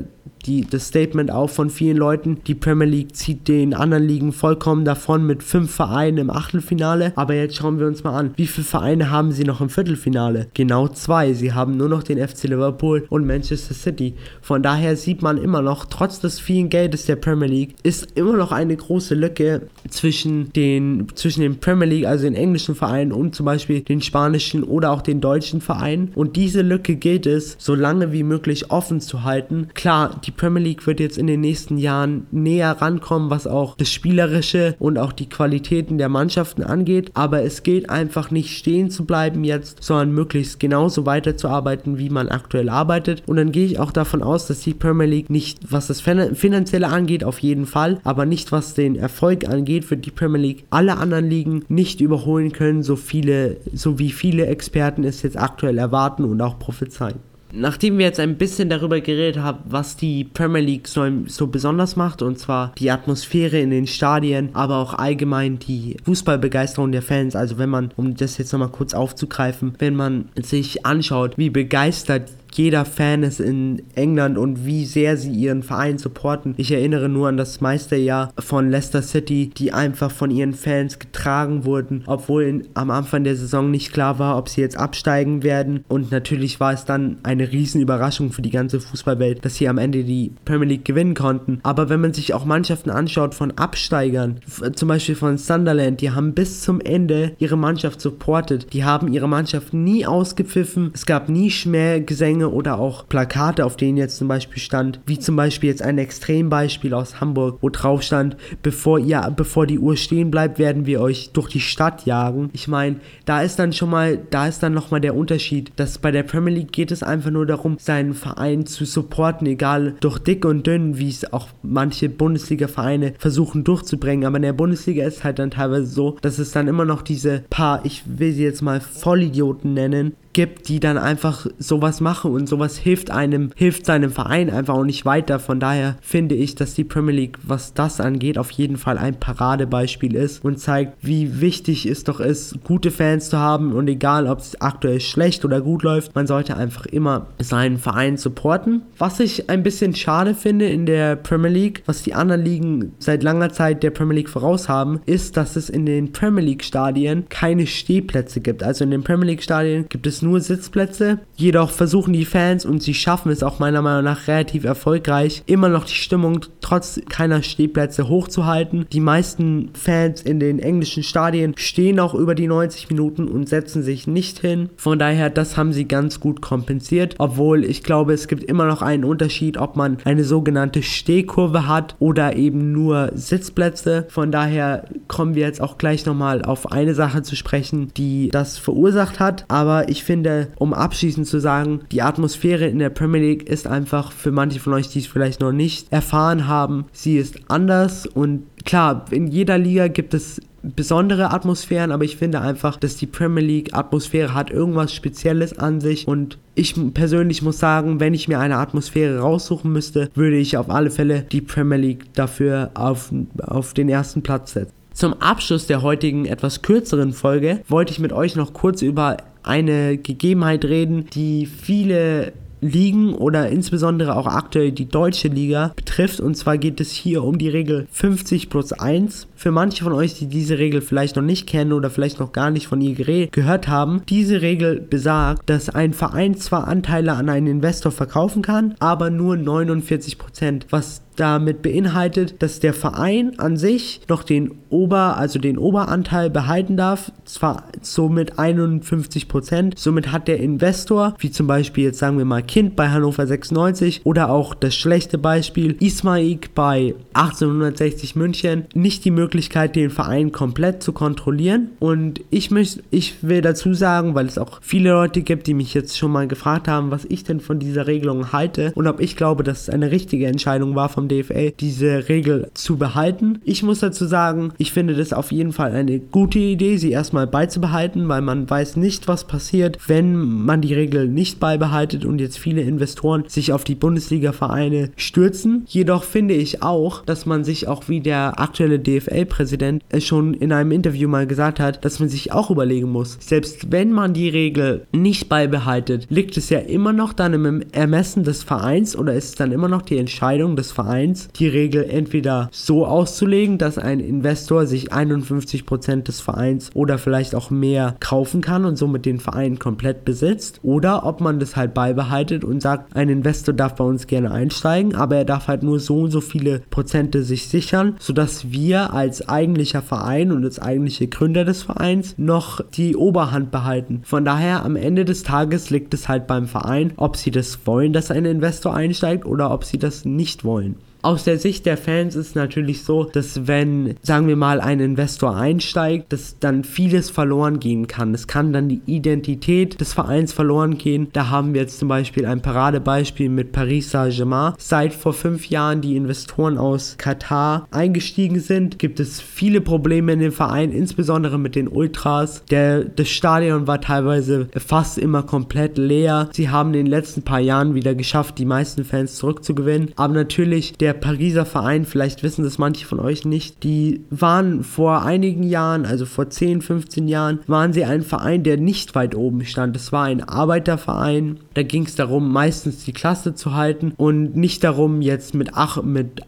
die, 0.46 0.66
das 0.68 0.88
Statement 0.88 1.30
auf 1.30 1.52
von 1.52 1.70
vielen 1.70 1.96
Leuten, 1.96 2.38
die 2.46 2.54
Premier 2.54 2.86
League 2.86 3.16
zieht 3.16 3.48
den 3.48 3.74
anderen 3.74 4.04
Ligen 4.04 4.32
vollkommen 4.32 4.84
davon 4.84 5.26
mit 5.26 5.42
fünf 5.42 5.72
Vereinen 5.72 6.18
im 6.18 6.30
Achtelfinale. 6.30 7.12
Aber 7.16 7.34
jetzt 7.34 7.56
schauen 7.56 7.78
wir 7.78 7.86
uns 7.86 8.04
mal 8.04 8.18
an, 8.18 8.32
wie 8.36 8.46
viele 8.46 8.66
Vereine 8.66 9.10
haben 9.10 9.32
sie 9.32 9.44
noch 9.44 9.60
im 9.60 9.70
Viertelfinale? 9.70 10.48
Genau 10.54 10.88
zwei. 10.88 11.32
Sie 11.32 11.52
haben 11.52 11.76
nur 11.76 11.88
noch 11.88 12.02
den 12.02 12.18
FC 12.18 12.44
Liverpool 12.44 13.06
und 13.08 13.26
Manchester 13.26 13.74
City. 13.74 14.14
Von 14.40 14.62
daher 14.62 14.96
sieht 14.96 15.22
man 15.22 15.38
immer 15.38 15.62
noch, 15.62 15.84
trotz 15.86 16.20
des 16.20 16.40
vielen 16.40 16.68
Geldes 16.68 17.06
der 17.06 17.16
Premier 17.16 17.48
League, 17.48 17.74
ist 17.82 18.08
immer 18.16 18.36
noch 18.36 18.52
eine 18.52 18.76
große 18.76 19.14
Lücke 19.14 19.62
zwischen 19.88 20.52
den, 20.52 21.06
zwischen 21.14 21.42
den 21.42 21.58
Premier 21.58 21.88
League, 21.88 22.06
also 22.06 22.24
den 22.24 22.34
englischen 22.34 22.74
Vereinen 22.74 23.12
und 23.12 23.34
zum 23.34 23.46
Beispiel 23.46 23.82
den 23.82 24.02
spanischen 24.02 24.64
oder 24.64 24.90
auch 24.90 25.02
den 25.02 25.20
deutschen 25.20 25.60
Vereinen. 25.60 26.10
Und 26.14 26.36
diese 26.36 26.62
Lücke 26.62 26.96
gilt 26.96 27.26
es, 27.26 27.56
so 27.58 27.74
lange 27.74 28.12
wie 28.12 28.22
möglich 28.22 28.70
offen 28.70 29.00
zu 29.00 29.22
halten. 29.22 29.68
Klar, 29.74 29.92
klar, 29.92 30.20
die 30.32 30.38
Premier 30.38 30.62
League 30.62 30.86
wird 30.86 30.98
jetzt 30.98 31.18
in 31.18 31.26
den 31.26 31.42
nächsten 31.42 31.76
Jahren 31.76 32.26
näher 32.30 32.70
rankommen, 32.80 33.28
was 33.28 33.46
auch 33.46 33.76
das 33.76 33.90
Spielerische 33.90 34.74
und 34.78 34.96
auch 34.98 35.12
die 35.12 35.28
Qualitäten 35.28 35.98
der 35.98 36.08
Mannschaften 36.08 36.62
angeht. 36.62 37.10
Aber 37.14 37.42
es 37.42 37.62
gilt 37.62 37.90
einfach 37.90 38.30
nicht 38.30 38.56
stehen 38.56 38.90
zu 38.90 39.04
bleiben 39.04 39.44
jetzt, 39.44 39.82
sondern 39.82 40.12
möglichst 40.12 40.58
genauso 40.58 41.04
weiterzuarbeiten, 41.04 41.98
wie 41.98 42.08
man 42.08 42.28
aktuell 42.28 42.70
arbeitet. 42.70 43.22
Und 43.26 43.36
dann 43.36 43.52
gehe 43.52 43.66
ich 43.66 43.78
auch 43.78 43.92
davon 43.92 44.22
aus, 44.22 44.46
dass 44.46 44.60
die 44.60 44.74
Premier 44.74 45.06
League 45.06 45.28
nicht, 45.28 45.70
was 45.70 45.88
das 45.88 46.00
Finanzielle 46.00 46.88
angeht, 46.88 47.24
auf 47.24 47.40
jeden 47.40 47.66
Fall, 47.66 48.00
aber 48.02 48.24
nicht 48.24 48.52
was 48.52 48.74
den 48.74 48.96
Erfolg 48.96 49.46
angeht, 49.46 49.90
wird 49.90 50.06
die 50.06 50.10
Premier 50.10 50.40
League 50.40 50.64
alle 50.70 50.96
anderen 50.96 51.28
Ligen 51.28 51.64
nicht 51.68 52.00
überholen 52.00 52.52
können, 52.52 52.82
so 52.82 52.96
viele, 52.96 53.58
so 53.74 53.98
wie 53.98 54.12
viele 54.12 54.46
Experten 54.46 55.04
es 55.04 55.22
jetzt 55.22 55.38
aktuell 55.38 55.76
erwarten 55.76 56.24
und 56.24 56.40
auch 56.40 56.58
prophezeien. 56.58 57.31
Nachdem 57.54 57.98
wir 57.98 58.06
jetzt 58.06 58.18
ein 58.18 58.38
bisschen 58.38 58.70
darüber 58.70 59.00
geredet 59.00 59.42
haben, 59.42 59.58
was 59.64 59.96
die 59.96 60.24
Premier 60.24 60.62
League 60.62 60.88
so, 60.88 61.06
so, 61.26 61.46
besonders 61.46 61.96
macht, 61.96 62.22
und 62.22 62.38
zwar 62.38 62.72
die 62.78 62.90
Atmosphäre 62.90 63.60
in 63.60 63.70
den 63.70 63.86
Stadien, 63.86 64.50
aber 64.54 64.78
auch 64.78 64.94
allgemein 64.94 65.58
die 65.58 65.98
Fußballbegeisterung 66.04 66.92
der 66.92 67.02
Fans, 67.02 67.36
also 67.36 67.58
wenn 67.58 67.68
man, 67.68 67.92
um 67.96 68.16
das 68.16 68.38
jetzt 68.38 68.52
nochmal 68.52 68.70
kurz 68.70 68.94
aufzugreifen, 68.94 69.74
wenn 69.78 69.94
man 69.94 70.30
sich 70.36 70.86
anschaut, 70.86 71.36
wie 71.36 71.50
begeistert 71.50 72.30
jeder 72.56 72.84
Fan 72.84 73.22
ist 73.22 73.40
in 73.40 73.82
England 73.94 74.38
und 74.38 74.66
wie 74.66 74.84
sehr 74.84 75.16
sie 75.16 75.32
ihren 75.32 75.62
Verein 75.62 75.98
supporten. 75.98 76.54
Ich 76.56 76.72
erinnere 76.72 77.08
nur 77.08 77.28
an 77.28 77.36
das 77.36 77.60
Meisterjahr 77.60 78.32
von 78.38 78.70
Leicester 78.70 79.02
City, 79.02 79.50
die 79.56 79.72
einfach 79.72 80.10
von 80.10 80.30
ihren 80.30 80.54
Fans 80.54 80.98
getragen 80.98 81.64
wurden, 81.64 82.04
obwohl 82.06 82.42
in, 82.44 82.68
am 82.74 82.90
Anfang 82.90 83.24
der 83.24 83.36
Saison 83.36 83.70
nicht 83.70 83.92
klar 83.92 84.18
war, 84.18 84.36
ob 84.36 84.48
sie 84.48 84.60
jetzt 84.60 84.76
absteigen 84.76 85.42
werden. 85.42 85.84
Und 85.88 86.10
natürlich 86.10 86.60
war 86.60 86.72
es 86.72 86.84
dann 86.84 87.18
eine 87.22 87.50
Riesenüberraschung 87.50 88.32
für 88.32 88.42
die 88.42 88.50
ganze 88.50 88.80
Fußballwelt, 88.80 89.44
dass 89.44 89.56
sie 89.56 89.68
am 89.68 89.78
Ende 89.78 90.04
die 90.04 90.32
Premier 90.44 90.68
League 90.68 90.84
gewinnen 90.84 91.14
konnten. 91.14 91.60
Aber 91.62 91.88
wenn 91.88 92.00
man 92.00 92.12
sich 92.12 92.34
auch 92.34 92.44
Mannschaften 92.44 92.90
anschaut 92.90 93.34
von 93.34 93.52
Absteigern, 93.52 94.40
zum 94.74 94.88
Beispiel 94.88 95.14
von 95.14 95.38
Sunderland, 95.38 96.00
die 96.00 96.10
haben 96.10 96.34
bis 96.34 96.62
zum 96.62 96.80
Ende 96.80 97.32
ihre 97.38 97.56
Mannschaft 97.56 98.00
supportet. 98.00 98.72
Die 98.72 98.84
haben 98.84 99.12
ihre 99.12 99.28
Mannschaft 99.28 99.74
nie 99.74 100.06
ausgepfiffen. 100.06 100.90
Es 100.94 101.06
gab 101.06 101.28
nie 101.28 101.50
Schmähgesänge 101.50 102.41
Dinge 102.42 102.50
oder 102.50 102.78
auch 102.78 103.06
Plakate, 103.08 103.64
auf 103.64 103.76
denen 103.76 103.96
jetzt 103.96 104.16
zum 104.16 104.28
Beispiel 104.28 104.60
stand, 104.60 105.00
wie 105.06 105.18
zum 105.18 105.36
Beispiel 105.36 105.70
jetzt 105.70 105.82
ein 105.82 105.98
Extrembeispiel 105.98 106.94
aus 106.94 107.20
Hamburg, 107.20 107.58
wo 107.60 107.68
drauf 107.68 108.02
stand, 108.02 108.36
bevor 108.62 108.98
ihr, 108.98 109.32
bevor 109.34 109.66
die 109.66 109.78
Uhr 109.78 109.96
stehen 109.96 110.30
bleibt, 110.30 110.58
werden 110.58 110.86
wir 110.86 111.00
euch 111.00 111.30
durch 111.32 111.48
die 111.48 111.60
Stadt 111.60 112.04
jagen. 112.04 112.50
Ich 112.52 112.68
meine, 112.68 112.96
da 113.24 113.42
ist 113.42 113.58
dann 113.58 113.72
schon 113.72 113.90
mal, 113.90 114.18
da 114.30 114.46
ist 114.48 114.62
dann 114.62 114.74
nochmal 114.74 115.00
der 115.00 115.14
Unterschied, 115.14 115.72
dass 115.76 115.98
bei 115.98 116.10
der 116.10 116.22
Premier 116.24 116.54
League 116.54 116.72
geht 116.72 116.90
es 116.90 117.02
einfach 117.02 117.30
nur 117.30 117.46
darum, 117.46 117.76
seinen 117.78 118.14
Verein 118.14 118.66
zu 118.66 118.84
supporten, 118.84 119.46
egal 119.46 119.94
durch 120.00 120.18
dick 120.18 120.44
und 120.44 120.66
dünn, 120.66 120.98
wie 120.98 121.08
es 121.08 121.32
auch 121.32 121.48
manche 121.62 122.08
Bundesliga-Vereine 122.08 123.14
versuchen 123.18 123.64
durchzubringen. 123.64 124.26
Aber 124.26 124.36
in 124.36 124.42
der 124.42 124.52
Bundesliga 124.52 125.04
ist 125.04 125.24
halt 125.24 125.38
dann 125.38 125.50
teilweise 125.50 125.86
so, 125.86 126.16
dass 126.22 126.38
es 126.38 126.52
dann 126.52 126.68
immer 126.68 126.84
noch 126.84 127.02
diese 127.02 127.44
paar, 127.50 127.84
ich 127.84 128.02
will 128.06 128.32
sie 128.32 128.42
jetzt 128.42 128.62
mal 128.62 128.80
Vollidioten 128.80 129.74
nennen, 129.74 130.14
gibt, 130.32 130.68
die 130.68 130.80
dann 130.80 130.98
einfach 130.98 131.46
sowas 131.58 132.00
machen 132.00 132.31
und 132.32 132.48
sowas 132.48 132.76
hilft 132.76 133.10
einem, 133.10 133.50
hilft 133.54 133.86
seinem 133.86 134.10
Verein 134.10 134.50
einfach 134.50 134.74
auch 134.74 134.84
nicht 134.84 135.04
weiter. 135.04 135.38
Von 135.38 135.60
daher 135.60 135.96
finde 136.00 136.34
ich, 136.34 136.54
dass 136.54 136.74
die 136.74 136.84
Premier 136.84 137.14
League, 137.14 137.38
was 137.42 137.74
das 137.74 138.00
angeht, 138.00 138.38
auf 138.38 138.50
jeden 138.50 138.76
Fall 138.76 138.98
ein 138.98 139.18
Paradebeispiel 139.18 140.14
ist 140.14 140.44
und 140.44 140.58
zeigt, 140.58 140.94
wie 141.02 141.40
wichtig 141.40 141.86
es 141.86 142.04
doch 142.04 142.20
ist, 142.20 142.62
gute 142.64 142.90
Fans 142.90 143.30
zu 143.30 143.38
haben 143.38 143.72
und 143.72 143.88
egal, 143.88 144.26
ob 144.26 144.38
es 144.38 144.60
aktuell 144.60 145.00
schlecht 145.00 145.44
oder 145.44 145.60
gut 145.60 145.82
läuft, 145.82 146.14
man 146.14 146.26
sollte 146.26 146.56
einfach 146.56 146.86
immer 146.86 147.26
seinen 147.38 147.78
Verein 147.78 148.16
supporten. 148.16 148.82
Was 148.98 149.20
ich 149.20 149.48
ein 149.50 149.62
bisschen 149.62 149.94
schade 149.94 150.34
finde 150.34 150.66
in 150.66 150.86
der 150.86 151.16
Premier 151.16 151.50
League, 151.50 151.82
was 151.86 152.02
die 152.02 152.14
anderen 152.14 152.42
Ligen 152.42 152.92
seit 152.98 153.22
langer 153.22 153.52
Zeit 153.52 153.82
der 153.82 153.90
Premier 153.90 154.16
League 154.16 154.28
voraus 154.28 154.68
haben, 154.68 155.00
ist, 155.06 155.36
dass 155.36 155.56
es 155.56 155.70
in 155.70 155.86
den 155.86 156.12
Premier 156.12 156.44
League 156.44 156.64
Stadien 156.64 157.28
keine 157.28 157.66
Stehplätze 157.66 158.40
gibt. 158.40 158.62
Also 158.62 158.84
in 158.84 158.90
den 158.90 159.02
Premier 159.02 159.26
League 159.26 159.42
Stadien 159.42 159.86
gibt 159.88 160.06
es 160.06 160.22
nur 160.22 160.40
Sitzplätze. 160.40 161.18
Jedoch 161.36 161.70
versuchen 161.70 162.12
die 162.12 162.21
Fans 162.24 162.64
und 162.64 162.82
sie 162.82 162.94
schaffen 162.94 163.30
es 163.30 163.42
auch 163.42 163.58
meiner 163.58 163.82
Meinung 163.82 164.04
nach 164.04 164.28
relativ 164.28 164.64
erfolgreich, 164.64 165.42
immer 165.46 165.68
noch 165.68 165.84
die 165.84 165.94
Stimmung 165.94 166.40
trotz 166.60 167.00
keiner 167.08 167.42
Stehplätze 167.42 168.08
hochzuhalten. 168.08 168.86
Die 168.92 169.00
meisten 169.00 169.70
Fans 169.74 170.22
in 170.22 170.40
den 170.40 170.58
englischen 170.58 171.02
Stadien 171.02 171.54
stehen 171.56 172.00
auch 172.00 172.14
über 172.14 172.34
die 172.34 172.46
90 172.46 172.90
Minuten 172.90 173.28
und 173.28 173.48
setzen 173.48 173.82
sich 173.82 174.06
nicht 174.06 174.40
hin. 174.40 174.70
Von 174.76 174.98
daher, 174.98 175.30
das 175.30 175.56
haben 175.56 175.72
sie 175.72 175.86
ganz 175.86 176.20
gut 176.20 176.40
kompensiert. 176.40 177.16
Obwohl 177.18 177.64
ich 177.64 177.82
glaube, 177.82 178.12
es 178.12 178.28
gibt 178.28 178.44
immer 178.44 178.66
noch 178.66 178.82
einen 178.82 179.04
Unterschied, 179.04 179.56
ob 179.58 179.76
man 179.76 179.98
eine 180.04 180.24
sogenannte 180.24 180.82
Stehkurve 180.82 181.66
hat 181.66 181.96
oder 181.98 182.36
eben 182.36 182.72
nur 182.72 183.10
Sitzplätze. 183.14 184.06
Von 184.08 184.32
daher 184.32 184.84
kommen 185.08 185.34
wir 185.34 185.46
jetzt 185.46 185.60
auch 185.60 185.78
gleich 185.78 186.06
nochmal 186.06 186.42
auf 186.42 186.72
eine 186.72 186.94
Sache 186.94 187.22
zu 187.22 187.36
sprechen, 187.36 187.92
die 187.96 188.28
das 188.30 188.58
verursacht 188.58 189.20
hat. 189.20 189.44
Aber 189.48 189.88
ich 189.88 190.04
finde, 190.04 190.48
um 190.56 190.74
abschließend 190.74 191.26
zu 191.26 191.40
sagen, 191.40 191.80
die 191.90 192.02
Atmosphäre 192.12 192.66
in 192.66 192.78
der 192.78 192.90
Premier 192.90 193.22
League 193.22 193.48
ist 193.48 193.66
einfach 193.66 194.12
für 194.12 194.32
manche 194.32 194.60
von 194.60 194.74
euch, 194.74 194.88
die 194.88 194.98
es 194.98 195.06
vielleicht 195.06 195.40
noch 195.40 195.50
nicht 195.50 195.90
erfahren 195.90 196.46
haben, 196.46 196.84
sie 196.92 197.16
ist 197.16 197.40
anders 197.48 198.04
und 198.04 198.42
klar, 198.66 199.06
in 199.10 199.28
jeder 199.28 199.56
Liga 199.56 199.88
gibt 199.88 200.12
es 200.12 200.38
besondere 200.62 201.30
Atmosphären, 201.30 201.90
aber 201.90 202.04
ich 202.04 202.18
finde 202.18 202.42
einfach, 202.42 202.76
dass 202.76 202.96
die 202.96 203.06
Premier 203.06 203.42
League 203.42 203.74
Atmosphäre 203.74 204.34
hat 204.34 204.50
irgendwas 204.50 204.92
Spezielles 204.92 205.58
an 205.58 205.80
sich 205.80 206.06
und 206.06 206.36
ich 206.54 206.74
persönlich 206.92 207.40
muss 207.40 207.58
sagen, 207.58 207.98
wenn 207.98 208.12
ich 208.12 208.28
mir 208.28 208.38
eine 208.38 208.58
Atmosphäre 208.58 209.20
raussuchen 209.20 209.72
müsste, 209.72 210.10
würde 210.14 210.36
ich 210.36 210.58
auf 210.58 210.68
alle 210.68 210.90
Fälle 210.90 211.22
die 211.32 211.40
Premier 211.40 211.78
League 211.78 212.12
dafür 212.12 212.72
auf, 212.74 213.10
auf 213.38 213.72
den 213.72 213.88
ersten 213.88 214.20
Platz 214.20 214.52
setzen. 214.52 214.74
Zum 214.92 215.14
Abschluss 215.14 215.66
der 215.66 215.80
heutigen 215.80 216.26
etwas 216.26 216.60
kürzeren 216.60 217.14
Folge 217.14 217.62
wollte 217.68 217.92
ich 217.92 217.98
mit 217.98 218.12
euch 218.12 218.36
noch 218.36 218.52
kurz 218.52 218.82
über 218.82 219.16
eine 219.42 219.98
Gegebenheit 219.98 220.64
reden, 220.64 221.06
die 221.12 221.46
viele 221.46 222.32
Ligen 222.62 223.14
oder 223.14 223.48
insbesondere 223.48 224.16
auch 224.16 224.28
aktuell 224.28 224.70
die 224.70 224.86
deutsche 224.86 225.28
Liga 225.28 225.72
betrifft. 225.74 226.20
Und 226.20 226.36
zwar 226.36 226.56
geht 226.58 226.80
es 226.80 226.92
hier 226.92 227.24
um 227.24 227.36
die 227.36 227.48
Regel 227.48 227.86
50 227.90 228.48
plus 228.48 228.72
1. 228.72 229.26
Für 229.34 229.50
manche 229.50 229.82
von 229.82 229.92
euch, 229.92 230.14
die 230.14 230.26
diese 230.26 230.58
Regel 230.58 230.80
vielleicht 230.80 231.16
noch 231.16 231.24
nicht 231.24 231.48
kennen 231.48 231.72
oder 231.72 231.90
vielleicht 231.90 232.20
noch 232.20 232.32
gar 232.32 232.50
nicht 232.50 232.68
von 232.68 232.80
ihr 232.80 232.92
gehört 233.26 233.66
haben, 233.66 234.02
diese 234.08 234.42
Regel 234.42 234.80
besagt, 234.80 235.50
dass 235.50 235.70
ein 235.70 235.92
Verein 235.92 236.36
zwar 236.36 236.68
Anteile 236.68 237.14
an 237.14 237.28
einen 237.28 237.48
Investor 237.48 237.90
verkaufen 237.90 238.42
kann, 238.42 238.76
aber 238.78 239.10
nur 239.10 239.34
49%, 239.34 240.18
Prozent, 240.18 240.66
was 240.70 241.02
damit 241.16 241.62
beinhaltet, 241.62 242.42
dass 242.42 242.60
der 242.60 242.74
Verein 242.74 243.38
an 243.38 243.56
sich 243.56 244.00
noch 244.08 244.22
den 244.22 244.52
Ober, 244.70 245.16
also 245.16 245.38
den 245.38 245.58
Oberanteil 245.58 246.30
behalten 246.30 246.76
darf, 246.76 247.12
zwar 247.24 247.64
somit 247.82 248.38
51 248.38 249.28
Prozent. 249.28 249.78
Somit 249.78 250.12
hat 250.12 250.28
der 250.28 250.40
Investor, 250.40 251.14
wie 251.18 251.30
zum 251.30 251.46
Beispiel 251.46 251.84
jetzt 251.84 251.98
sagen 251.98 252.18
wir 252.18 252.24
mal 252.24 252.42
Kind 252.42 252.76
bei 252.76 252.88
Hannover 252.88 253.26
96 253.26 254.00
oder 254.04 254.30
auch 254.30 254.54
das 254.54 254.74
schlechte 254.74 255.18
Beispiel 255.18 255.76
Ismaik 255.80 256.54
bei 256.54 256.94
1860 257.12 258.16
München, 258.16 258.64
nicht 258.74 259.04
die 259.04 259.10
Möglichkeit, 259.10 259.76
den 259.76 259.90
Verein 259.90 260.32
komplett 260.32 260.82
zu 260.82 260.92
kontrollieren. 260.92 261.70
Und 261.78 262.22
ich 262.30 262.50
möchte, 262.50 262.82
ich 262.90 263.22
will 263.22 263.42
dazu 263.42 263.74
sagen, 263.74 264.14
weil 264.14 264.26
es 264.26 264.38
auch 264.38 264.60
viele 264.62 264.90
Leute 264.90 265.22
gibt, 265.22 265.46
die 265.46 265.54
mich 265.54 265.74
jetzt 265.74 265.98
schon 265.98 266.12
mal 266.12 266.26
gefragt 266.26 266.68
haben, 266.68 266.90
was 266.90 267.04
ich 267.04 267.24
denn 267.24 267.40
von 267.40 267.58
dieser 267.58 267.86
Regelung 267.86 268.32
halte 268.32 268.72
und 268.74 268.86
ob 268.86 269.00
ich 269.00 269.16
glaube, 269.16 269.42
dass 269.42 269.62
es 269.62 269.70
eine 269.70 269.90
richtige 269.90 270.26
Entscheidung 270.26 270.74
war 270.74 270.88
vom 270.88 271.01
vom 271.02 271.08
DFL, 271.08 271.52
diese 271.58 272.08
Regel 272.08 272.50
zu 272.54 272.76
behalten. 272.76 273.40
Ich 273.44 273.62
muss 273.62 273.80
dazu 273.80 274.06
sagen, 274.06 274.52
ich 274.58 274.72
finde 274.72 274.94
das 274.94 275.12
auf 275.12 275.32
jeden 275.32 275.52
Fall 275.52 275.72
eine 275.72 275.98
gute 275.98 276.38
Idee, 276.38 276.76
sie 276.76 276.92
erstmal 276.92 277.26
beizubehalten, 277.26 278.08
weil 278.08 278.22
man 278.22 278.48
weiß 278.48 278.76
nicht, 278.76 279.08
was 279.08 279.24
passiert, 279.26 279.78
wenn 279.88 280.14
man 280.14 280.60
die 280.60 280.74
Regel 280.74 281.08
nicht 281.08 281.40
beibehaltet 281.40 282.04
und 282.04 282.20
jetzt 282.20 282.38
viele 282.38 282.62
Investoren 282.62 283.24
sich 283.26 283.52
auf 283.52 283.64
die 283.64 283.74
Bundesliga-Vereine 283.74 284.90
stürzen. 284.96 285.64
Jedoch 285.66 286.04
finde 286.04 286.34
ich 286.34 286.62
auch, 286.62 287.04
dass 287.04 287.26
man 287.26 287.42
sich 287.42 287.66
auch 287.66 287.88
wie 287.88 288.00
der 288.00 288.38
aktuelle 288.38 288.78
DFL-Präsident 288.78 289.82
schon 289.98 290.34
in 290.34 290.52
einem 290.52 290.70
Interview 290.70 291.08
mal 291.08 291.26
gesagt 291.26 291.58
hat, 291.58 291.84
dass 291.84 291.98
man 291.98 292.08
sich 292.08 292.32
auch 292.32 292.50
überlegen 292.50 292.90
muss, 292.90 293.18
selbst 293.20 293.72
wenn 293.72 293.90
man 293.90 294.14
die 294.14 294.28
Regel 294.28 294.86
nicht 294.92 295.28
beibehaltet, 295.28 296.06
liegt 296.10 296.36
es 296.36 296.48
ja 296.48 296.60
immer 296.60 296.92
noch 296.92 297.12
dann 297.12 297.32
im 297.32 297.64
Ermessen 297.72 298.22
des 298.22 298.44
Vereins 298.44 298.94
oder 298.94 299.14
ist 299.14 299.24
es 299.24 299.34
dann 299.34 299.50
immer 299.50 299.68
noch 299.68 299.82
die 299.82 299.98
Entscheidung 299.98 300.54
des 300.54 300.70
Vereins, 300.70 300.91
Vereins 300.92 301.28
die 301.36 301.48
Regel 301.48 301.84
entweder 301.88 302.50
so 302.52 302.86
auszulegen, 302.86 303.56
dass 303.56 303.78
ein 303.78 303.98
Investor 303.98 304.66
sich 304.66 304.92
51% 304.92 306.02
des 306.02 306.20
Vereins 306.20 306.68
oder 306.74 306.98
vielleicht 306.98 307.34
auch 307.34 307.50
mehr 307.50 307.96
kaufen 307.98 308.42
kann 308.42 308.66
und 308.66 308.76
somit 308.76 309.06
den 309.06 309.18
Verein 309.18 309.58
komplett 309.58 310.04
besitzt 310.04 310.60
oder 310.62 311.06
ob 311.06 311.22
man 311.22 311.40
das 311.40 311.56
halt 311.56 311.72
beibehaltet 311.72 312.44
und 312.44 312.60
sagt, 312.60 312.94
ein 312.94 313.08
Investor 313.08 313.54
darf 313.54 313.76
bei 313.76 313.84
uns 313.84 314.06
gerne 314.06 314.32
einsteigen, 314.32 314.94
aber 314.94 315.16
er 315.16 315.24
darf 315.24 315.48
halt 315.48 315.62
nur 315.62 315.80
so 315.80 316.00
und 316.00 316.10
so 316.10 316.20
viele 316.20 316.60
Prozente 316.68 317.22
sich 317.22 317.48
sichern, 317.48 317.96
sodass 317.98 318.52
wir 318.52 318.92
als 318.92 319.26
eigentlicher 319.26 319.80
Verein 319.80 320.30
und 320.30 320.44
als 320.44 320.58
eigentliche 320.58 321.08
Gründer 321.08 321.46
des 321.46 321.62
Vereins 321.62 322.16
noch 322.18 322.60
die 322.60 322.96
Oberhand 322.96 323.50
behalten. 323.50 324.02
Von 324.04 324.26
daher 324.26 324.62
am 324.62 324.76
Ende 324.76 325.06
des 325.06 325.22
Tages 325.22 325.70
liegt 325.70 325.94
es 325.94 326.08
halt 326.08 326.26
beim 326.26 326.46
Verein, 326.48 326.92
ob 326.96 327.16
sie 327.16 327.30
das 327.30 327.66
wollen, 327.66 327.94
dass 327.94 328.10
ein 328.10 328.26
Investor 328.26 328.74
einsteigt 328.74 329.24
oder 329.24 329.50
ob 329.52 329.64
sie 329.64 329.78
das 329.78 330.04
nicht 330.04 330.44
wollen. 330.44 330.76
Aus 331.04 331.24
der 331.24 331.36
Sicht 331.36 331.66
der 331.66 331.76
Fans 331.76 332.14
ist 332.14 332.36
natürlich 332.36 332.84
so, 332.84 333.02
dass 333.02 333.48
wenn, 333.48 333.96
sagen 334.02 334.28
wir 334.28 334.36
mal, 334.36 334.60
ein 334.60 334.78
Investor 334.78 335.34
einsteigt, 335.34 336.12
dass 336.12 336.38
dann 336.38 336.62
vieles 336.62 337.10
verloren 337.10 337.58
gehen 337.58 337.88
kann. 337.88 338.14
Es 338.14 338.28
kann 338.28 338.52
dann 338.52 338.68
die 338.68 338.82
Identität 338.86 339.80
des 339.80 339.94
Vereins 339.94 340.32
verloren 340.32 340.78
gehen. 340.78 341.08
Da 341.12 341.28
haben 341.28 341.54
wir 341.54 341.62
jetzt 341.62 341.80
zum 341.80 341.88
Beispiel 341.88 342.24
ein 342.24 342.40
Paradebeispiel 342.40 343.28
mit 343.30 343.50
Paris 343.50 343.90
Saint-Germain. 343.90 344.54
Seit 344.58 344.94
vor 344.94 345.12
fünf 345.12 345.48
Jahren 345.48 345.80
die 345.80 345.96
Investoren 345.96 346.56
aus 346.56 346.94
Katar 346.98 347.66
eingestiegen 347.72 348.38
sind, 348.38 348.78
gibt 348.78 349.00
es 349.00 349.20
viele 349.20 349.60
Probleme 349.60 350.12
in 350.12 350.20
dem 350.20 350.32
Verein, 350.32 350.70
insbesondere 350.70 351.36
mit 351.36 351.56
den 351.56 351.66
Ultras. 351.66 352.44
Der, 352.48 352.84
das 352.84 353.08
Stadion 353.08 353.66
war 353.66 353.80
teilweise 353.80 354.46
fast 354.56 354.98
immer 354.98 355.24
komplett 355.24 355.78
leer. 355.78 356.28
Sie 356.30 356.48
haben 356.48 356.68
in 356.68 356.84
den 356.84 356.86
letzten 356.86 357.22
paar 357.22 357.40
Jahren 357.40 357.74
wieder 357.74 357.96
geschafft, 357.96 358.38
die 358.38 358.44
meisten 358.44 358.84
Fans 358.84 359.16
zurückzugewinnen. 359.16 359.90
Aber 359.96 360.14
natürlich 360.14 360.74
der 360.74 360.91
der 360.92 361.00
Pariser 361.00 361.46
Verein, 361.46 361.86
vielleicht 361.86 362.22
wissen 362.22 362.44
das 362.44 362.58
manche 362.58 362.86
von 362.86 363.00
euch 363.00 363.24
nicht, 363.24 363.62
die 363.62 364.04
waren 364.10 364.62
vor 364.62 365.02
einigen 365.02 365.42
Jahren, 365.42 365.86
also 365.86 366.04
vor 366.04 366.28
10, 366.28 366.60
15 366.60 367.08
Jahren, 367.08 367.40
waren 367.46 367.72
sie 367.72 367.84
ein 367.84 368.02
Verein, 368.02 368.42
der 368.42 368.58
nicht 368.58 368.94
weit 368.94 369.14
oben 369.14 369.44
stand. 369.46 369.74
Es 369.74 369.90
war 369.90 370.04
ein 370.04 370.22
Arbeiterverein. 370.22 371.38
Da 371.54 371.62
ging 371.62 371.86
es 371.86 371.94
darum, 371.94 372.30
meistens 372.30 372.84
die 372.84 372.92
Klasse 372.92 373.34
zu 373.34 373.54
halten 373.54 373.94
und 373.96 374.36
nicht 374.36 374.62
darum, 374.64 375.00
jetzt 375.00 375.34
mit, 375.34 375.50
ach, 375.54 375.82
mit 375.82 376.22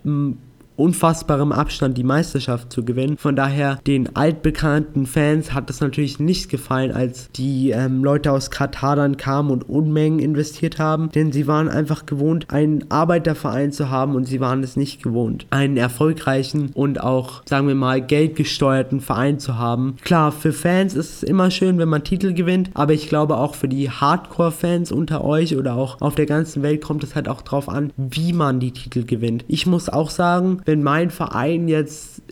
unfassbarem 0.76 1.52
Abstand 1.52 1.96
die 1.96 2.04
Meisterschaft 2.04 2.72
zu 2.72 2.84
gewinnen. 2.84 3.16
Von 3.16 3.36
daher 3.36 3.78
den 3.86 4.16
altbekannten 4.16 5.06
Fans 5.06 5.52
hat 5.52 5.70
es 5.70 5.80
natürlich 5.80 6.18
nicht 6.18 6.48
gefallen, 6.48 6.92
als 6.92 7.30
die 7.32 7.70
ähm, 7.70 8.02
Leute 8.02 8.32
aus 8.32 8.50
Katar 8.50 8.96
dann 8.96 9.16
kamen 9.16 9.50
und 9.50 9.68
Unmengen 9.68 10.18
investiert 10.18 10.78
haben, 10.78 11.10
denn 11.10 11.32
sie 11.32 11.46
waren 11.46 11.68
einfach 11.68 12.06
gewohnt, 12.06 12.50
einen 12.50 12.90
Arbeiterverein 12.90 13.72
zu 13.72 13.90
haben 13.90 14.14
und 14.14 14.24
sie 14.24 14.40
waren 14.40 14.62
es 14.62 14.76
nicht 14.76 15.02
gewohnt, 15.02 15.46
einen 15.50 15.76
erfolgreichen 15.76 16.70
und 16.74 17.00
auch, 17.00 17.42
sagen 17.46 17.68
wir 17.68 17.74
mal, 17.74 18.00
geldgesteuerten 18.00 19.00
Verein 19.00 19.38
zu 19.38 19.58
haben. 19.58 19.96
Klar, 20.02 20.32
für 20.32 20.52
Fans 20.52 20.94
ist 20.94 21.16
es 21.16 21.22
immer 21.22 21.50
schön, 21.50 21.78
wenn 21.78 21.88
man 21.88 22.04
Titel 22.04 22.32
gewinnt, 22.32 22.70
aber 22.74 22.92
ich 22.92 23.08
glaube 23.08 23.36
auch 23.36 23.54
für 23.54 23.68
die 23.68 23.90
Hardcore-Fans 23.90 24.92
unter 24.92 25.24
euch 25.24 25.56
oder 25.56 25.74
auch 25.74 26.00
auf 26.00 26.14
der 26.14 26.26
ganzen 26.26 26.62
Welt 26.62 26.82
kommt 26.82 27.04
es 27.04 27.14
halt 27.14 27.28
auch 27.28 27.42
drauf 27.42 27.68
an, 27.68 27.92
wie 27.96 28.32
man 28.32 28.60
die 28.60 28.72
Titel 28.72 29.04
gewinnt. 29.04 29.44
Ich 29.48 29.66
muss 29.66 29.88
auch 29.88 30.10
sagen, 30.10 30.60
wenn 30.64 30.82
mein 30.82 31.10
Verein 31.10 31.68
jetzt 31.68 32.22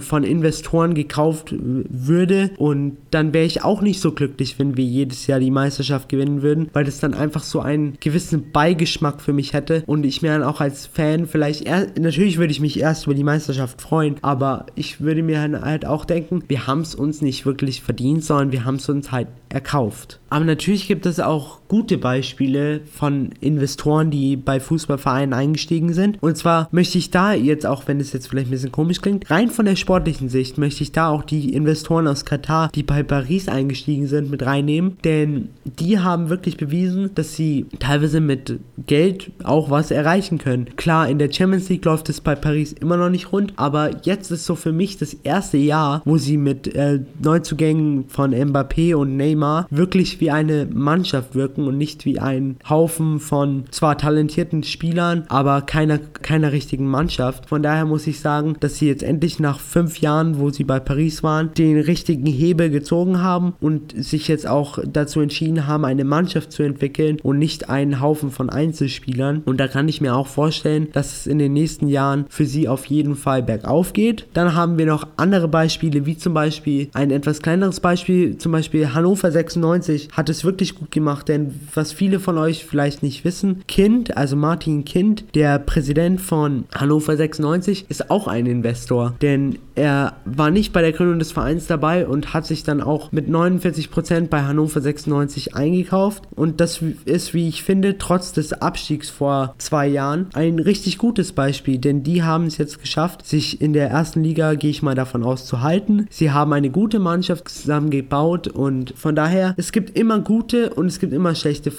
von 0.00 0.24
Investoren 0.24 0.94
gekauft 0.94 1.54
würde 1.58 2.50
und 2.58 2.98
dann 3.10 3.32
wäre 3.32 3.46
ich 3.46 3.64
auch 3.64 3.80
nicht 3.80 4.00
so 4.00 4.12
glücklich, 4.12 4.58
wenn 4.58 4.76
wir 4.76 4.84
jedes 4.84 5.26
Jahr 5.26 5.40
die 5.40 5.50
Meisterschaft 5.50 6.08
gewinnen 6.08 6.42
würden, 6.42 6.68
weil 6.72 6.84
das 6.84 7.00
dann 7.00 7.14
einfach 7.14 7.42
so 7.42 7.60
einen 7.60 7.96
gewissen 8.00 8.52
Beigeschmack 8.52 9.20
für 9.20 9.32
mich 9.32 9.52
hätte 9.52 9.82
und 9.86 10.04
ich 10.04 10.22
mir 10.22 10.32
dann 10.32 10.42
auch 10.42 10.60
als 10.60 10.86
Fan 10.86 11.26
vielleicht 11.26 11.64
erst, 11.64 11.98
natürlich 11.98 12.38
würde 12.38 12.52
ich 12.52 12.60
mich 12.60 12.78
erst 12.78 13.06
über 13.06 13.14
die 13.14 13.24
Meisterschaft 13.24 13.80
freuen, 13.80 14.16
aber 14.22 14.66
ich 14.74 15.00
würde 15.00 15.22
mir 15.22 15.40
halt 15.40 15.86
auch 15.86 16.04
denken, 16.04 16.42
wir 16.48 16.66
haben 16.66 16.82
es 16.82 16.94
uns 16.94 17.22
nicht 17.22 17.46
wirklich 17.46 17.82
verdient, 17.82 18.24
sondern 18.24 18.52
wir 18.52 18.64
haben 18.64 18.76
es 18.76 18.88
uns 18.88 19.10
halt 19.10 19.28
erkauft. 19.48 20.20
Aber 20.30 20.44
natürlich 20.44 20.86
gibt 20.88 21.06
es 21.06 21.20
auch 21.20 21.58
gute 21.68 21.98
Beispiele 21.98 22.80
von 22.80 23.30
Investoren, 23.40 24.10
die 24.10 24.36
bei 24.36 24.60
Fußballvereinen 24.60 25.32
eingestiegen 25.32 25.92
sind. 25.92 26.22
Und 26.22 26.36
zwar 26.36 26.68
möchte 26.70 26.98
ich 26.98 27.10
da 27.10 27.32
jetzt, 27.32 27.66
auch 27.66 27.84
wenn 27.86 28.00
es 28.00 28.12
jetzt 28.12 28.28
vielleicht 28.28 28.48
ein 28.48 28.52
bisschen 28.52 28.72
komisch 28.72 29.00
klingt, 29.00 29.30
rein 29.30 29.50
von 29.50 29.64
der 29.64 29.76
sportlichen 29.76 30.28
Sicht 30.28 30.58
möchte 30.58 30.82
ich 30.82 30.92
da 30.92 31.08
auch 31.08 31.22
die 31.22 31.52
Investoren 31.54 32.08
aus 32.08 32.24
Katar, 32.24 32.70
die 32.74 32.82
bei 32.82 33.02
Paris 33.02 33.48
eingestiegen 33.48 34.06
sind, 34.06 34.30
mit 34.30 34.44
reinnehmen. 34.44 34.98
Denn 35.04 35.48
die 35.64 35.98
haben 35.98 36.28
wirklich 36.28 36.56
bewiesen, 36.56 37.10
dass 37.14 37.34
sie 37.34 37.66
teilweise 37.78 38.20
mit 38.20 38.58
Geld 38.86 39.30
auch 39.44 39.70
was 39.70 39.90
erreichen 39.90 40.38
können. 40.38 40.76
Klar, 40.76 41.08
in 41.08 41.18
der 41.18 41.32
Champions 41.32 41.68
League 41.68 41.84
läuft 41.84 42.08
es 42.08 42.20
bei 42.20 42.34
Paris 42.34 42.72
immer 42.72 42.96
noch 42.96 43.10
nicht 43.10 43.32
rund, 43.32 43.54
aber 43.56 43.90
jetzt 44.04 44.30
ist 44.30 44.44
so 44.44 44.54
für 44.54 44.72
mich 44.72 44.98
das 44.98 45.14
erste 45.14 45.58
Jahr, 45.58 46.02
wo 46.04 46.18
sie 46.18 46.36
mit 46.36 46.74
äh, 46.74 47.00
Neuzugängen 47.22 48.08
von 48.08 48.34
Mbappé 48.34 48.94
und 48.94 49.16
Neymar 49.16 49.37
Neymar 49.38 49.66
wirklich 49.70 50.20
wie 50.20 50.30
eine 50.30 50.66
Mannschaft 50.66 51.34
wirken 51.34 51.66
und 51.66 51.78
nicht 51.78 52.04
wie 52.04 52.18
ein 52.18 52.56
Haufen 52.68 53.20
von 53.20 53.64
zwar 53.70 53.96
talentierten 53.96 54.62
Spielern, 54.62 55.24
aber 55.28 55.62
keiner, 55.62 55.98
keiner 55.98 56.52
richtigen 56.52 56.86
Mannschaft. 56.86 57.48
Von 57.48 57.62
daher 57.62 57.84
muss 57.84 58.06
ich 58.06 58.20
sagen, 58.20 58.56
dass 58.60 58.76
sie 58.76 58.88
jetzt 58.88 59.02
endlich 59.02 59.38
nach 59.38 59.60
fünf 59.60 59.98
Jahren, 59.98 60.38
wo 60.38 60.50
sie 60.50 60.64
bei 60.64 60.80
Paris 60.80 61.22
waren, 61.22 61.54
den 61.54 61.78
richtigen 61.78 62.26
Hebel 62.26 62.70
gezogen 62.70 63.22
haben 63.22 63.54
und 63.60 63.92
sich 63.96 64.28
jetzt 64.28 64.46
auch 64.46 64.78
dazu 64.84 65.20
entschieden 65.20 65.66
haben, 65.66 65.84
eine 65.84 66.04
Mannschaft 66.04 66.52
zu 66.52 66.62
entwickeln 66.62 67.18
und 67.22 67.38
nicht 67.38 67.70
einen 67.70 68.00
Haufen 68.00 68.30
von 68.30 68.50
Einzelspielern. 68.50 69.42
Und 69.44 69.58
da 69.58 69.68
kann 69.68 69.88
ich 69.88 70.00
mir 70.00 70.16
auch 70.16 70.26
vorstellen, 70.26 70.88
dass 70.92 71.20
es 71.20 71.26
in 71.26 71.38
den 71.38 71.52
nächsten 71.52 71.88
Jahren 71.88 72.26
für 72.28 72.46
sie 72.46 72.68
auf 72.68 72.86
jeden 72.86 73.14
Fall 73.14 73.42
bergauf 73.42 73.92
geht. 73.92 74.26
Dann 74.34 74.54
haben 74.54 74.78
wir 74.78 74.86
noch 74.86 75.06
andere 75.16 75.48
Beispiele, 75.48 76.06
wie 76.06 76.16
zum 76.16 76.34
Beispiel 76.34 76.88
ein 76.92 77.10
etwas 77.10 77.40
kleineres 77.40 77.80
Beispiel, 77.80 78.38
zum 78.38 78.52
Beispiel 78.52 78.92
Hannover 78.94 79.27
Hannover 79.28 79.32
96 79.32 80.08
hat 80.12 80.28
es 80.28 80.44
wirklich 80.44 80.74
gut 80.74 80.90
gemacht, 80.90 81.28
denn 81.28 81.54
was 81.74 81.92
viele 81.92 82.18
von 82.20 82.38
euch 82.38 82.64
vielleicht 82.64 83.02
nicht 83.02 83.24
wissen, 83.24 83.62
Kind, 83.66 84.16
also 84.16 84.36
Martin 84.36 84.84
Kind, 84.84 85.24
der 85.34 85.58
Präsident 85.58 86.20
von 86.20 86.64
Hannover 86.74 87.16
96, 87.16 87.86
ist 87.88 88.10
auch 88.10 88.26
ein 88.26 88.46
Investor, 88.46 89.14
denn 89.20 89.58
er 89.78 90.16
war 90.24 90.50
nicht 90.50 90.72
bei 90.72 90.82
der 90.82 90.92
Gründung 90.92 91.18
des 91.18 91.32
Vereins 91.32 91.66
dabei 91.66 92.06
und 92.06 92.34
hat 92.34 92.46
sich 92.46 92.64
dann 92.64 92.82
auch 92.82 93.12
mit 93.12 93.28
49% 93.28 94.28
bei 94.28 94.42
Hannover 94.42 94.80
96 94.80 95.54
eingekauft 95.54 96.24
und 96.34 96.60
das 96.60 96.82
ist, 97.04 97.32
wie 97.32 97.48
ich 97.48 97.62
finde, 97.62 97.96
trotz 97.96 98.32
des 98.32 98.52
Abstiegs 98.52 99.08
vor 99.08 99.54
zwei 99.58 99.86
Jahren 99.86 100.26
ein 100.34 100.58
richtig 100.58 100.98
gutes 100.98 101.32
Beispiel, 101.32 101.78
denn 101.78 102.02
die 102.02 102.22
haben 102.22 102.46
es 102.46 102.58
jetzt 102.58 102.80
geschafft, 102.80 103.24
sich 103.26 103.60
in 103.60 103.72
der 103.72 103.88
ersten 103.88 104.24
Liga, 104.24 104.54
gehe 104.54 104.70
ich 104.70 104.82
mal 104.82 104.96
davon 104.96 105.22
aus, 105.22 105.46
zu 105.46 105.62
halten. 105.62 106.06
Sie 106.10 106.32
haben 106.32 106.52
eine 106.52 106.70
gute 106.70 106.98
Mannschaft 106.98 107.48
zusammengebaut 107.48 108.48
und 108.48 108.94
von 108.96 109.14
daher, 109.14 109.54
es 109.56 109.70
gibt 109.70 109.96
immer 109.96 110.18
gute 110.18 110.70
und 110.74 110.86
es 110.86 110.98
gibt 110.98 111.12
immer 111.12 111.34
schlechte, 111.34 111.72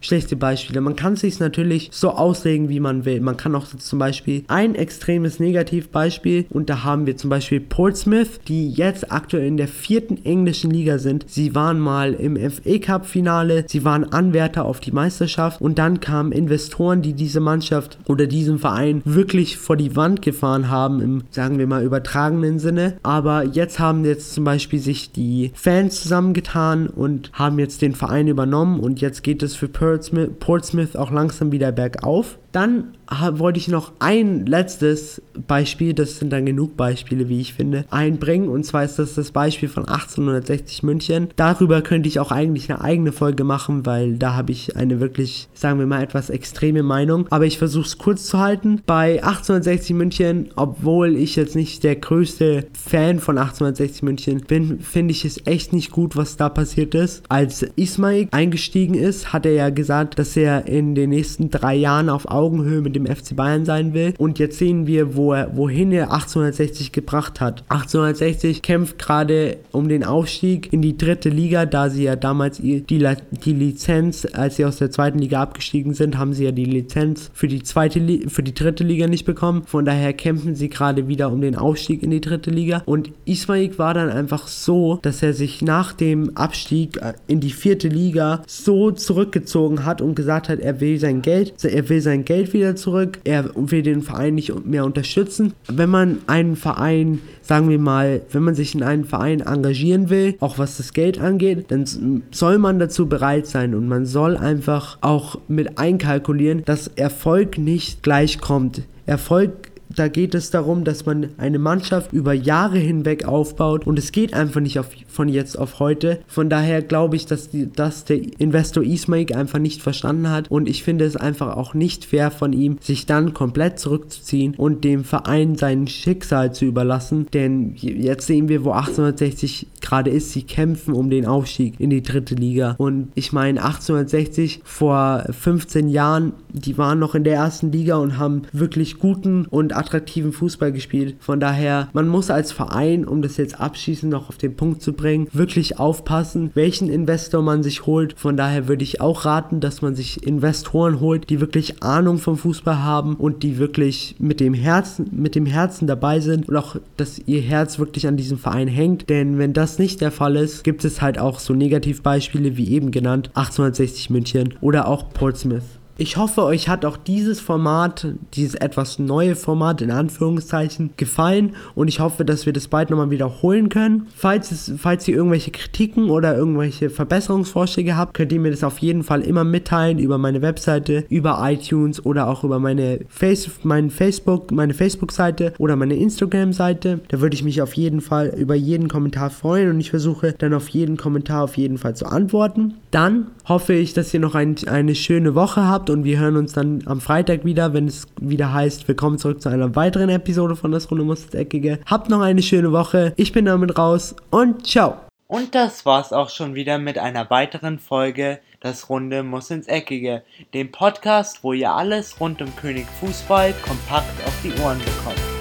schlechte 0.00 0.36
Beispiele. 0.36 0.80
Man 0.82 0.96
kann 0.96 1.14
es 1.14 1.20
sich 1.20 1.40
natürlich 1.40 1.88
so 1.92 2.10
auslegen, 2.10 2.68
wie 2.68 2.80
man 2.80 3.04
will. 3.04 3.20
Man 3.20 3.38
kann 3.38 3.54
auch 3.54 3.66
zum 3.66 3.98
Beispiel 3.98 4.44
ein 4.48 4.74
extremes 4.74 5.40
Negativbeispiel 5.40 6.46
und 6.50 6.68
da 6.68 6.84
haben 6.84 7.06
wir 7.06 7.16
zum 7.16 7.30
Beispiel 7.30 7.45
Portsmouth, 7.68 8.40
die 8.48 8.70
jetzt 8.70 9.12
aktuell 9.12 9.46
in 9.46 9.56
der 9.56 9.68
vierten 9.68 10.24
englischen 10.24 10.70
Liga 10.70 10.98
sind. 10.98 11.24
Sie 11.28 11.54
waren 11.54 11.78
mal 11.78 12.12
im 12.14 12.36
FA 12.36 12.78
Cup 12.78 13.06
Finale, 13.06 13.64
sie 13.68 13.84
waren 13.84 14.04
Anwärter 14.12 14.64
auf 14.64 14.80
die 14.80 14.92
Meisterschaft 14.92 15.60
und 15.60 15.78
dann 15.78 16.00
kamen 16.00 16.32
Investoren, 16.32 17.02
die 17.02 17.12
diese 17.12 17.40
Mannschaft 17.40 17.98
oder 18.06 18.26
diesen 18.26 18.58
Verein 18.58 19.02
wirklich 19.04 19.56
vor 19.56 19.76
die 19.76 19.96
Wand 19.96 20.22
gefahren 20.22 20.68
haben, 20.68 21.00
im, 21.00 21.22
sagen 21.30 21.58
wir 21.58 21.66
mal, 21.66 21.84
übertragenen 21.84 22.58
Sinne. 22.58 22.98
Aber 23.02 23.44
jetzt 23.44 23.78
haben 23.78 24.04
jetzt 24.04 24.34
zum 24.34 24.44
Beispiel 24.44 24.80
sich 24.80 25.12
die 25.12 25.52
Fans 25.54 26.02
zusammengetan 26.02 26.88
und 26.88 27.30
haben 27.32 27.58
jetzt 27.58 27.82
den 27.82 27.94
Verein 27.94 28.28
übernommen 28.28 28.80
und 28.80 29.00
jetzt 29.00 29.22
geht 29.22 29.42
es 29.42 29.54
für 29.54 29.68
Portsmouth, 29.68 30.38
Portsmouth 30.40 30.96
auch 30.96 31.10
langsam 31.10 31.52
wieder 31.52 31.72
bergauf. 31.72 32.38
Dann 32.52 32.94
wollte 33.08 33.58
ich 33.58 33.68
noch 33.68 33.92
ein 33.98 34.46
letztes 34.46 35.22
Beispiel, 35.46 35.94
das 35.94 36.18
sind 36.18 36.32
dann 36.32 36.46
genug 36.46 36.76
Beispiele, 36.76 37.28
wie 37.28 37.40
ich 37.40 37.54
finde, 37.54 37.84
einbringen. 37.90 38.48
Und 38.48 38.64
zwar 38.64 38.84
ist 38.84 38.98
das 38.98 39.14
das 39.14 39.30
Beispiel 39.30 39.68
von 39.68 39.86
1860 39.86 40.82
München. 40.82 41.28
Darüber 41.36 41.82
könnte 41.82 42.08
ich 42.08 42.18
auch 42.20 42.32
eigentlich 42.32 42.70
eine 42.70 42.80
eigene 42.80 43.12
Folge 43.12 43.44
machen, 43.44 43.86
weil 43.86 44.16
da 44.16 44.34
habe 44.34 44.52
ich 44.52 44.76
eine 44.76 45.00
wirklich, 45.00 45.48
sagen 45.54 45.78
wir 45.78 45.86
mal, 45.86 46.02
etwas 46.02 46.30
extreme 46.30 46.82
Meinung. 46.82 47.26
Aber 47.30 47.46
ich 47.46 47.58
versuche 47.58 47.86
es 47.86 47.98
kurz 47.98 48.26
zu 48.26 48.38
halten. 48.38 48.82
Bei 48.86 49.22
1860 49.22 49.94
München, 49.94 50.50
obwohl 50.56 51.16
ich 51.16 51.36
jetzt 51.36 51.56
nicht 51.56 51.84
der 51.84 51.96
größte 51.96 52.66
Fan 52.72 53.20
von 53.20 53.38
1860 53.38 54.02
München 54.02 54.40
bin, 54.46 54.80
finde 54.80 55.12
ich 55.12 55.24
es 55.24 55.46
echt 55.46 55.72
nicht 55.72 55.90
gut, 55.90 56.16
was 56.16 56.36
da 56.36 56.48
passiert 56.48 56.94
ist. 56.94 57.22
Als 57.28 57.62
Ismail 57.76 58.28
eingestiegen 58.30 58.94
ist, 58.94 59.32
hat 59.32 59.46
er 59.46 59.52
ja 59.52 59.70
gesagt, 59.70 60.18
dass 60.18 60.36
er 60.36 60.66
in 60.66 60.94
den 60.94 61.10
nächsten 61.10 61.50
drei 61.50 61.74
Jahren 61.74 62.08
auf 62.08 62.30
Augenhöhe 62.30 62.80
mit 62.80 62.95
dem 62.96 63.06
FC 63.06 63.36
Bayern 63.36 63.64
sein 63.64 63.94
will. 63.94 64.14
Und 64.18 64.38
jetzt 64.38 64.58
sehen 64.58 64.86
wir, 64.86 65.16
wo 65.16 65.32
er, 65.32 65.56
wohin 65.56 65.92
er 65.92 66.12
1860 66.12 66.92
gebracht 66.92 67.40
hat. 67.40 67.64
1860 67.68 68.62
kämpft 68.62 68.98
gerade 68.98 69.58
um 69.72 69.88
den 69.88 70.04
Aufstieg 70.04 70.72
in 70.72 70.82
die 70.82 70.96
dritte 70.96 71.28
Liga, 71.28 71.66
da 71.66 71.90
sie 71.90 72.04
ja 72.04 72.16
damals 72.16 72.58
die, 72.58 72.82
die 72.82 73.52
Lizenz, 73.52 74.26
als 74.32 74.56
sie 74.56 74.64
aus 74.64 74.78
der 74.78 74.90
zweiten 74.90 75.18
Liga 75.18 75.42
abgestiegen 75.42 75.94
sind, 75.94 76.18
haben 76.18 76.32
sie 76.32 76.44
ja 76.44 76.52
die 76.52 76.64
Lizenz 76.64 77.30
für 77.34 77.48
die 77.48 77.62
zweite 77.62 77.96
für 78.28 78.42
die 78.42 78.54
dritte 78.54 78.84
Liga 78.84 79.06
nicht 79.06 79.24
bekommen. 79.24 79.64
Von 79.66 79.84
daher 79.84 80.12
kämpfen 80.12 80.54
sie 80.54 80.68
gerade 80.68 81.08
wieder 81.08 81.30
um 81.30 81.40
den 81.40 81.56
Aufstieg 81.56 82.02
in 82.02 82.10
die 82.10 82.20
dritte 82.20 82.50
Liga. 82.50 82.82
Und 82.86 83.10
Ismail 83.24 83.76
war 83.78 83.94
dann 83.94 84.10
einfach 84.10 84.46
so, 84.48 84.98
dass 85.02 85.22
er 85.22 85.34
sich 85.34 85.62
nach 85.62 85.92
dem 85.92 86.36
Abstieg 86.36 86.96
äh, 86.98 87.14
in 87.26 87.40
die 87.40 87.50
vierte 87.50 87.88
Liga 87.88 88.42
so 88.46 88.90
zurückgezogen 88.90 89.84
hat 89.84 90.00
und 90.00 90.14
gesagt 90.14 90.48
hat, 90.48 90.60
er 90.60 90.80
will 90.80 90.98
sein 90.98 91.22
Geld, 91.22 91.52
er 91.64 91.88
will 91.88 92.00
sein 92.00 92.24
Geld 92.24 92.52
wieder 92.52 92.76
zurück, 92.76 92.85
er 93.24 93.50
will 93.54 93.82
den 93.82 94.02
Verein 94.02 94.34
nicht 94.34 94.66
mehr 94.66 94.84
unterstützen. 94.84 95.54
Wenn 95.68 95.90
man 95.90 96.18
einen 96.26 96.56
Verein, 96.56 97.20
sagen 97.42 97.68
wir 97.68 97.78
mal, 97.78 98.22
wenn 98.30 98.42
man 98.42 98.54
sich 98.54 98.74
in 98.74 98.82
einen 98.82 99.04
Verein 99.04 99.40
engagieren 99.40 100.10
will, 100.10 100.36
auch 100.40 100.58
was 100.58 100.76
das 100.76 100.92
Geld 100.92 101.20
angeht, 101.20 101.66
dann 101.68 102.22
soll 102.30 102.58
man 102.58 102.78
dazu 102.78 103.08
bereit 103.08 103.46
sein 103.46 103.74
und 103.74 103.88
man 103.88 104.06
soll 104.06 104.36
einfach 104.36 104.98
auch 105.00 105.38
mit 105.48 105.78
einkalkulieren, 105.78 106.64
dass 106.64 106.88
Erfolg 106.88 107.58
nicht 107.58 108.02
gleich 108.02 108.40
kommt. 108.40 108.82
Erfolg 109.06 109.52
da 109.94 110.08
geht 110.08 110.34
es 110.34 110.50
darum, 110.50 110.84
dass 110.84 111.06
man 111.06 111.30
eine 111.38 111.58
Mannschaft 111.58 112.12
über 112.12 112.32
Jahre 112.32 112.78
hinweg 112.78 113.26
aufbaut 113.26 113.86
und 113.86 113.98
es 113.98 114.12
geht 114.12 114.34
einfach 114.34 114.60
nicht 114.60 114.78
auf, 114.78 114.88
von 115.08 115.28
jetzt 115.28 115.58
auf 115.58 115.78
heute. 115.78 116.20
Von 116.26 116.50
daher 116.50 116.82
glaube 116.82 117.16
ich, 117.16 117.26
dass, 117.26 117.50
die, 117.50 117.70
dass 117.70 118.04
der 118.04 118.20
Investor 118.38 118.82
Ismail 118.82 119.34
einfach 119.34 119.58
nicht 119.58 119.82
verstanden 119.82 120.30
hat 120.30 120.50
und 120.50 120.68
ich 120.68 120.82
finde 120.82 121.04
es 121.04 121.16
einfach 121.16 121.56
auch 121.56 121.74
nicht 121.74 122.04
fair 122.04 122.30
von 122.30 122.52
ihm, 122.52 122.78
sich 122.80 123.06
dann 123.06 123.34
komplett 123.34 123.78
zurückzuziehen 123.78 124.54
und 124.56 124.84
dem 124.84 125.04
Verein 125.04 125.56
sein 125.56 125.86
Schicksal 125.86 126.52
zu 126.52 126.64
überlassen. 126.64 127.26
Denn 127.32 127.74
jetzt 127.76 128.26
sehen 128.26 128.48
wir, 128.48 128.64
wo 128.64 128.72
1860 128.72 129.68
gerade 129.80 130.10
ist. 130.10 130.32
Sie 130.32 130.42
kämpfen 130.42 130.94
um 130.94 131.10
den 131.10 131.26
Aufstieg 131.26 131.78
in 131.78 131.90
die 131.90 132.02
dritte 132.02 132.34
Liga. 132.34 132.74
Und 132.78 133.08
ich 133.14 133.32
meine, 133.32 133.62
1860 133.62 134.60
vor 134.64 135.24
15 135.30 135.88
Jahren, 135.88 136.32
die 136.52 136.76
waren 136.78 136.98
noch 136.98 137.14
in 137.14 137.24
der 137.24 137.34
ersten 137.34 137.72
Liga 137.72 137.96
und 137.96 138.18
haben 138.18 138.42
wirklich 138.52 138.98
guten 138.98 139.46
und 139.46 139.75
attraktiven 139.76 140.32
Fußball 140.32 140.72
gespielt. 140.72 141.16
Von 141.20 141.40
daher, 141.40 141.88
man 141.92 142.08
muss 142.08 142.30
als 142.30 142.52
Verein, 142.52 143.06
um 143.06 143.22
das 143.22 143.36
jetzt 143.36 143.60
abschließend 143.60 144.12
noch 144.12 144.28
auf 144.28 144.38
den 144.38 144.56
Punkt 144.56 144.82
zu 144.82 144.92
bringen, 144.92 145.28
wirklich 145.32 145.78
aufpassen, 145.78 146.50
welchen 146.54 146.88
Investor 146.88 147.42
man 147.42 147.62
sich 147.62 147.86
holt. 147.86 148.14
Von 148.18 148.36
daher 148.36 148.68
würde 148.68 148.84
ich 148.84 149.00
auch 149.00 149.24
raten, 149.24 149.60
dass 149.60 149.82
man 149.82 149.94
sich 149.94 150.26
Investoren 150.26 151.00
holt, 151.00 151.30
die 151.30 151.40
wirklich 151.40 151.82
Ahnung 151.82 152.18
vom 152.18 152.36
Fußball 152.36 152.82
haben 152.82 153.16
und 153.16 153.42
die 153.42 153.58
wirklich 153.58 154.16
mit 154.18 154.40
dem 154.40 154.54
Herzen, 154.54 155.08
mit 155.12 155.34
dem 155.34 155.46
Herzen 155.46 155.86
dabei 155.86 156.20
sind 156.20 156.48
und 156.48 156.56
auch, 156.56 156.76
dass 156.96 157.18
ihr 157.26 157.40
Herz 157.40 157.78
wirklich 157.78 158.06
an 158.06 158.16
diesem 158.16 158.38
Verein 158.38 158.68
hängt. 158.68 159.08
Denn 159.08 159.38
wenn 159.38 159.52
das 159.52 159.78
nicht 159.78 160.00
der 160.00 160.10
Fall 160.10 160.36
ist, 160.36 160.64
gibt 160.64 160.84
es 160.84 161.02
halt 161.02 161.18
auch 161.18 161.38
so 161.38 161.54
Negativbeispiele 161.54 162.56
wie 162.56 162.70
eben 162.70 162.90
genannt 162.90 163.30
1860 163.34 164.10
München 164.10 164.54
oder 164.60 164.88
auch 164.88 165.10
Portsmouth. 165.10 165.62
Ich 165.98 166.18
hoffe, 166.18 166.42
euch 166.42 166.68
hat 166.68 166.84
auch 166.84 166.98
dieses 166.98 167.40
Format, 167.40 168.08
dieses 168.34 168.54
etwas 168.54 168.98
neue 168.98 169.34
Format 169.34 169.80
in 169.80 169.90
Anführungszeichen, 169.90 170.90
gefallen 170.98 171.56
und 171.74 171.88
ich 171.88 172.00
hoffe, 172.00 172.26
dass 172.26 172.44
wir 172.44 172.52
das 172.52 172.68
bald 172.68 172.90
nochmal 172.90 173.08
wiederholen 173.08 173.70
können. 173.70 174.06
Falls, 174.14 174.52
es, 174.52 174.74
falls 174.76 175.08
ihr 175.08 175.16
irgendwelche 175.16 175.52
Kritiken 175.52 176.10
oder 176.10 176.36
irgendwelche 176.36 176.90
Verbesserungsvorschläge 176.90 177.96
habt, 177.96 178.12
könnt 178.12 178.30
ihr 178.30 178.40
mir 178.40 178.50
das 178.50 178.62
auf 178.62 178.76
jeden 178.80 179.04
Fall 179.04 179.22
immer 179.22 179.44
mitteilen 179.44 179.98
über 179.98 180.18
meine 180.18 180.42
Webseite, 180.42 181.06
über 181.08 181.38
iTunes 181.42 182.04
oder 182.04 182.28
auch 182.28 182.44
über 182.44 182.58
meine, 182.58 183.00
Face, 183.08 183.48
mein 183.62 183.88
Facebook, 183.88 184.50
meine 184.50 184.74
Facebook-Seite 184.74 185.54
oder 185.56 185.76
meine 185.76 185.96
Instagram-Seite. 185.96 187.00
Da 187.08 187.20
würde 187.22 187.36
ich 187.36 187.42
mich 187.42 187.62
auf 187.62 187.72
jeden 187.72 188.02
Fall 188.02 188.34
über 188.36 188.54
jeden 188.54 188.88
Kommentar 188.88 189.30
freuen 189.30 189.70
und 189.70 189.80
ich 189.80 189.88
versuche 189.88 190.34
dann 190.34 190.52
auf 190.52 190.68
jeden 190.68 190.98
Kommentar 190.98 191.44
auf 191.44 191.56
jeden 191.56 191.78
Fall 191.78 191.96
zu 191.96 192.04
antworten. 192.04 192.74
Dann 192.96 193.32
hoffe 193.46 193.74
ich, 193.74 193.92
dass 193.92 194.14
ihr 194.14 194.20
noch 194.20 194.34
ein, 194.34 194.56
eine 194.68 194.94
schöne 194.94 195.34
Woche 195.34 195.66
habt 195.66 195.90
und 195.90 196.04
wir 196.04 196.18
hören 196.18 196.38
uns 196.38 196.54
dann 196.54 196.82
am 196.86 197.02
Freitag 197.02 197.44
wieder, 197.44 197.74
wenn 197.74 197.86
es 197.86 198.06
wieder 198.18 198.54
heißt, 198.54 198.88
willkommen 198.88 199.18
zurück 199.18 199.42
zu 199.42 199.50
einer 199.50 199.76
weiteren 199.76 200.08
Episode 200.08 200.56
von 200.56 200.72
Das 200.72 200.90
Runde 200.90 201.04
muss 201.04 201.24
ins 201.24 201.34
Eckige. 201.34 201.78
Habt 201.84 202.08
noch 202.08 202.22
eine 202.22 202.40
schöne 202.40 202.72
Woche. 202.72 203.12
Ich 203.16 203.32
bin 203.32 203.44
damit 203.44 203.76
raus 203.76 204.16
und 204.30 204.66
ciao. 204.66 204.96
Und 205.26 205.54
das 205.54 205.84
war's 205.84 206.14
auch 206.14 206.30
schon 206.30 206.54
wieder 206.54 206.78
mit 206.78 206.96
einer 206.96 207.28
weiteren 207.28 207.78
Folge 207.78 208.38
Das 208.60 208.88
Runde 208.88 209.22
muss 209.22 209.50
ins 209.50 209.66
Eckige, 209.66 210.22
dem 210.54 210.72
Podcast, 210.72 211.44
wo 211.44 211.52
ihr 211.52 211.72
alles 211.72 212.18
rund 212.18 212.40
um 212.40 212.56
König 212.56 212.86
Fußball 213.00 213.52
kompakt 213.60 214.26
auf 214.26 214.38
die 214.42 214.58
Ohren 214.62 214.78
bekommt. 214.78 215.35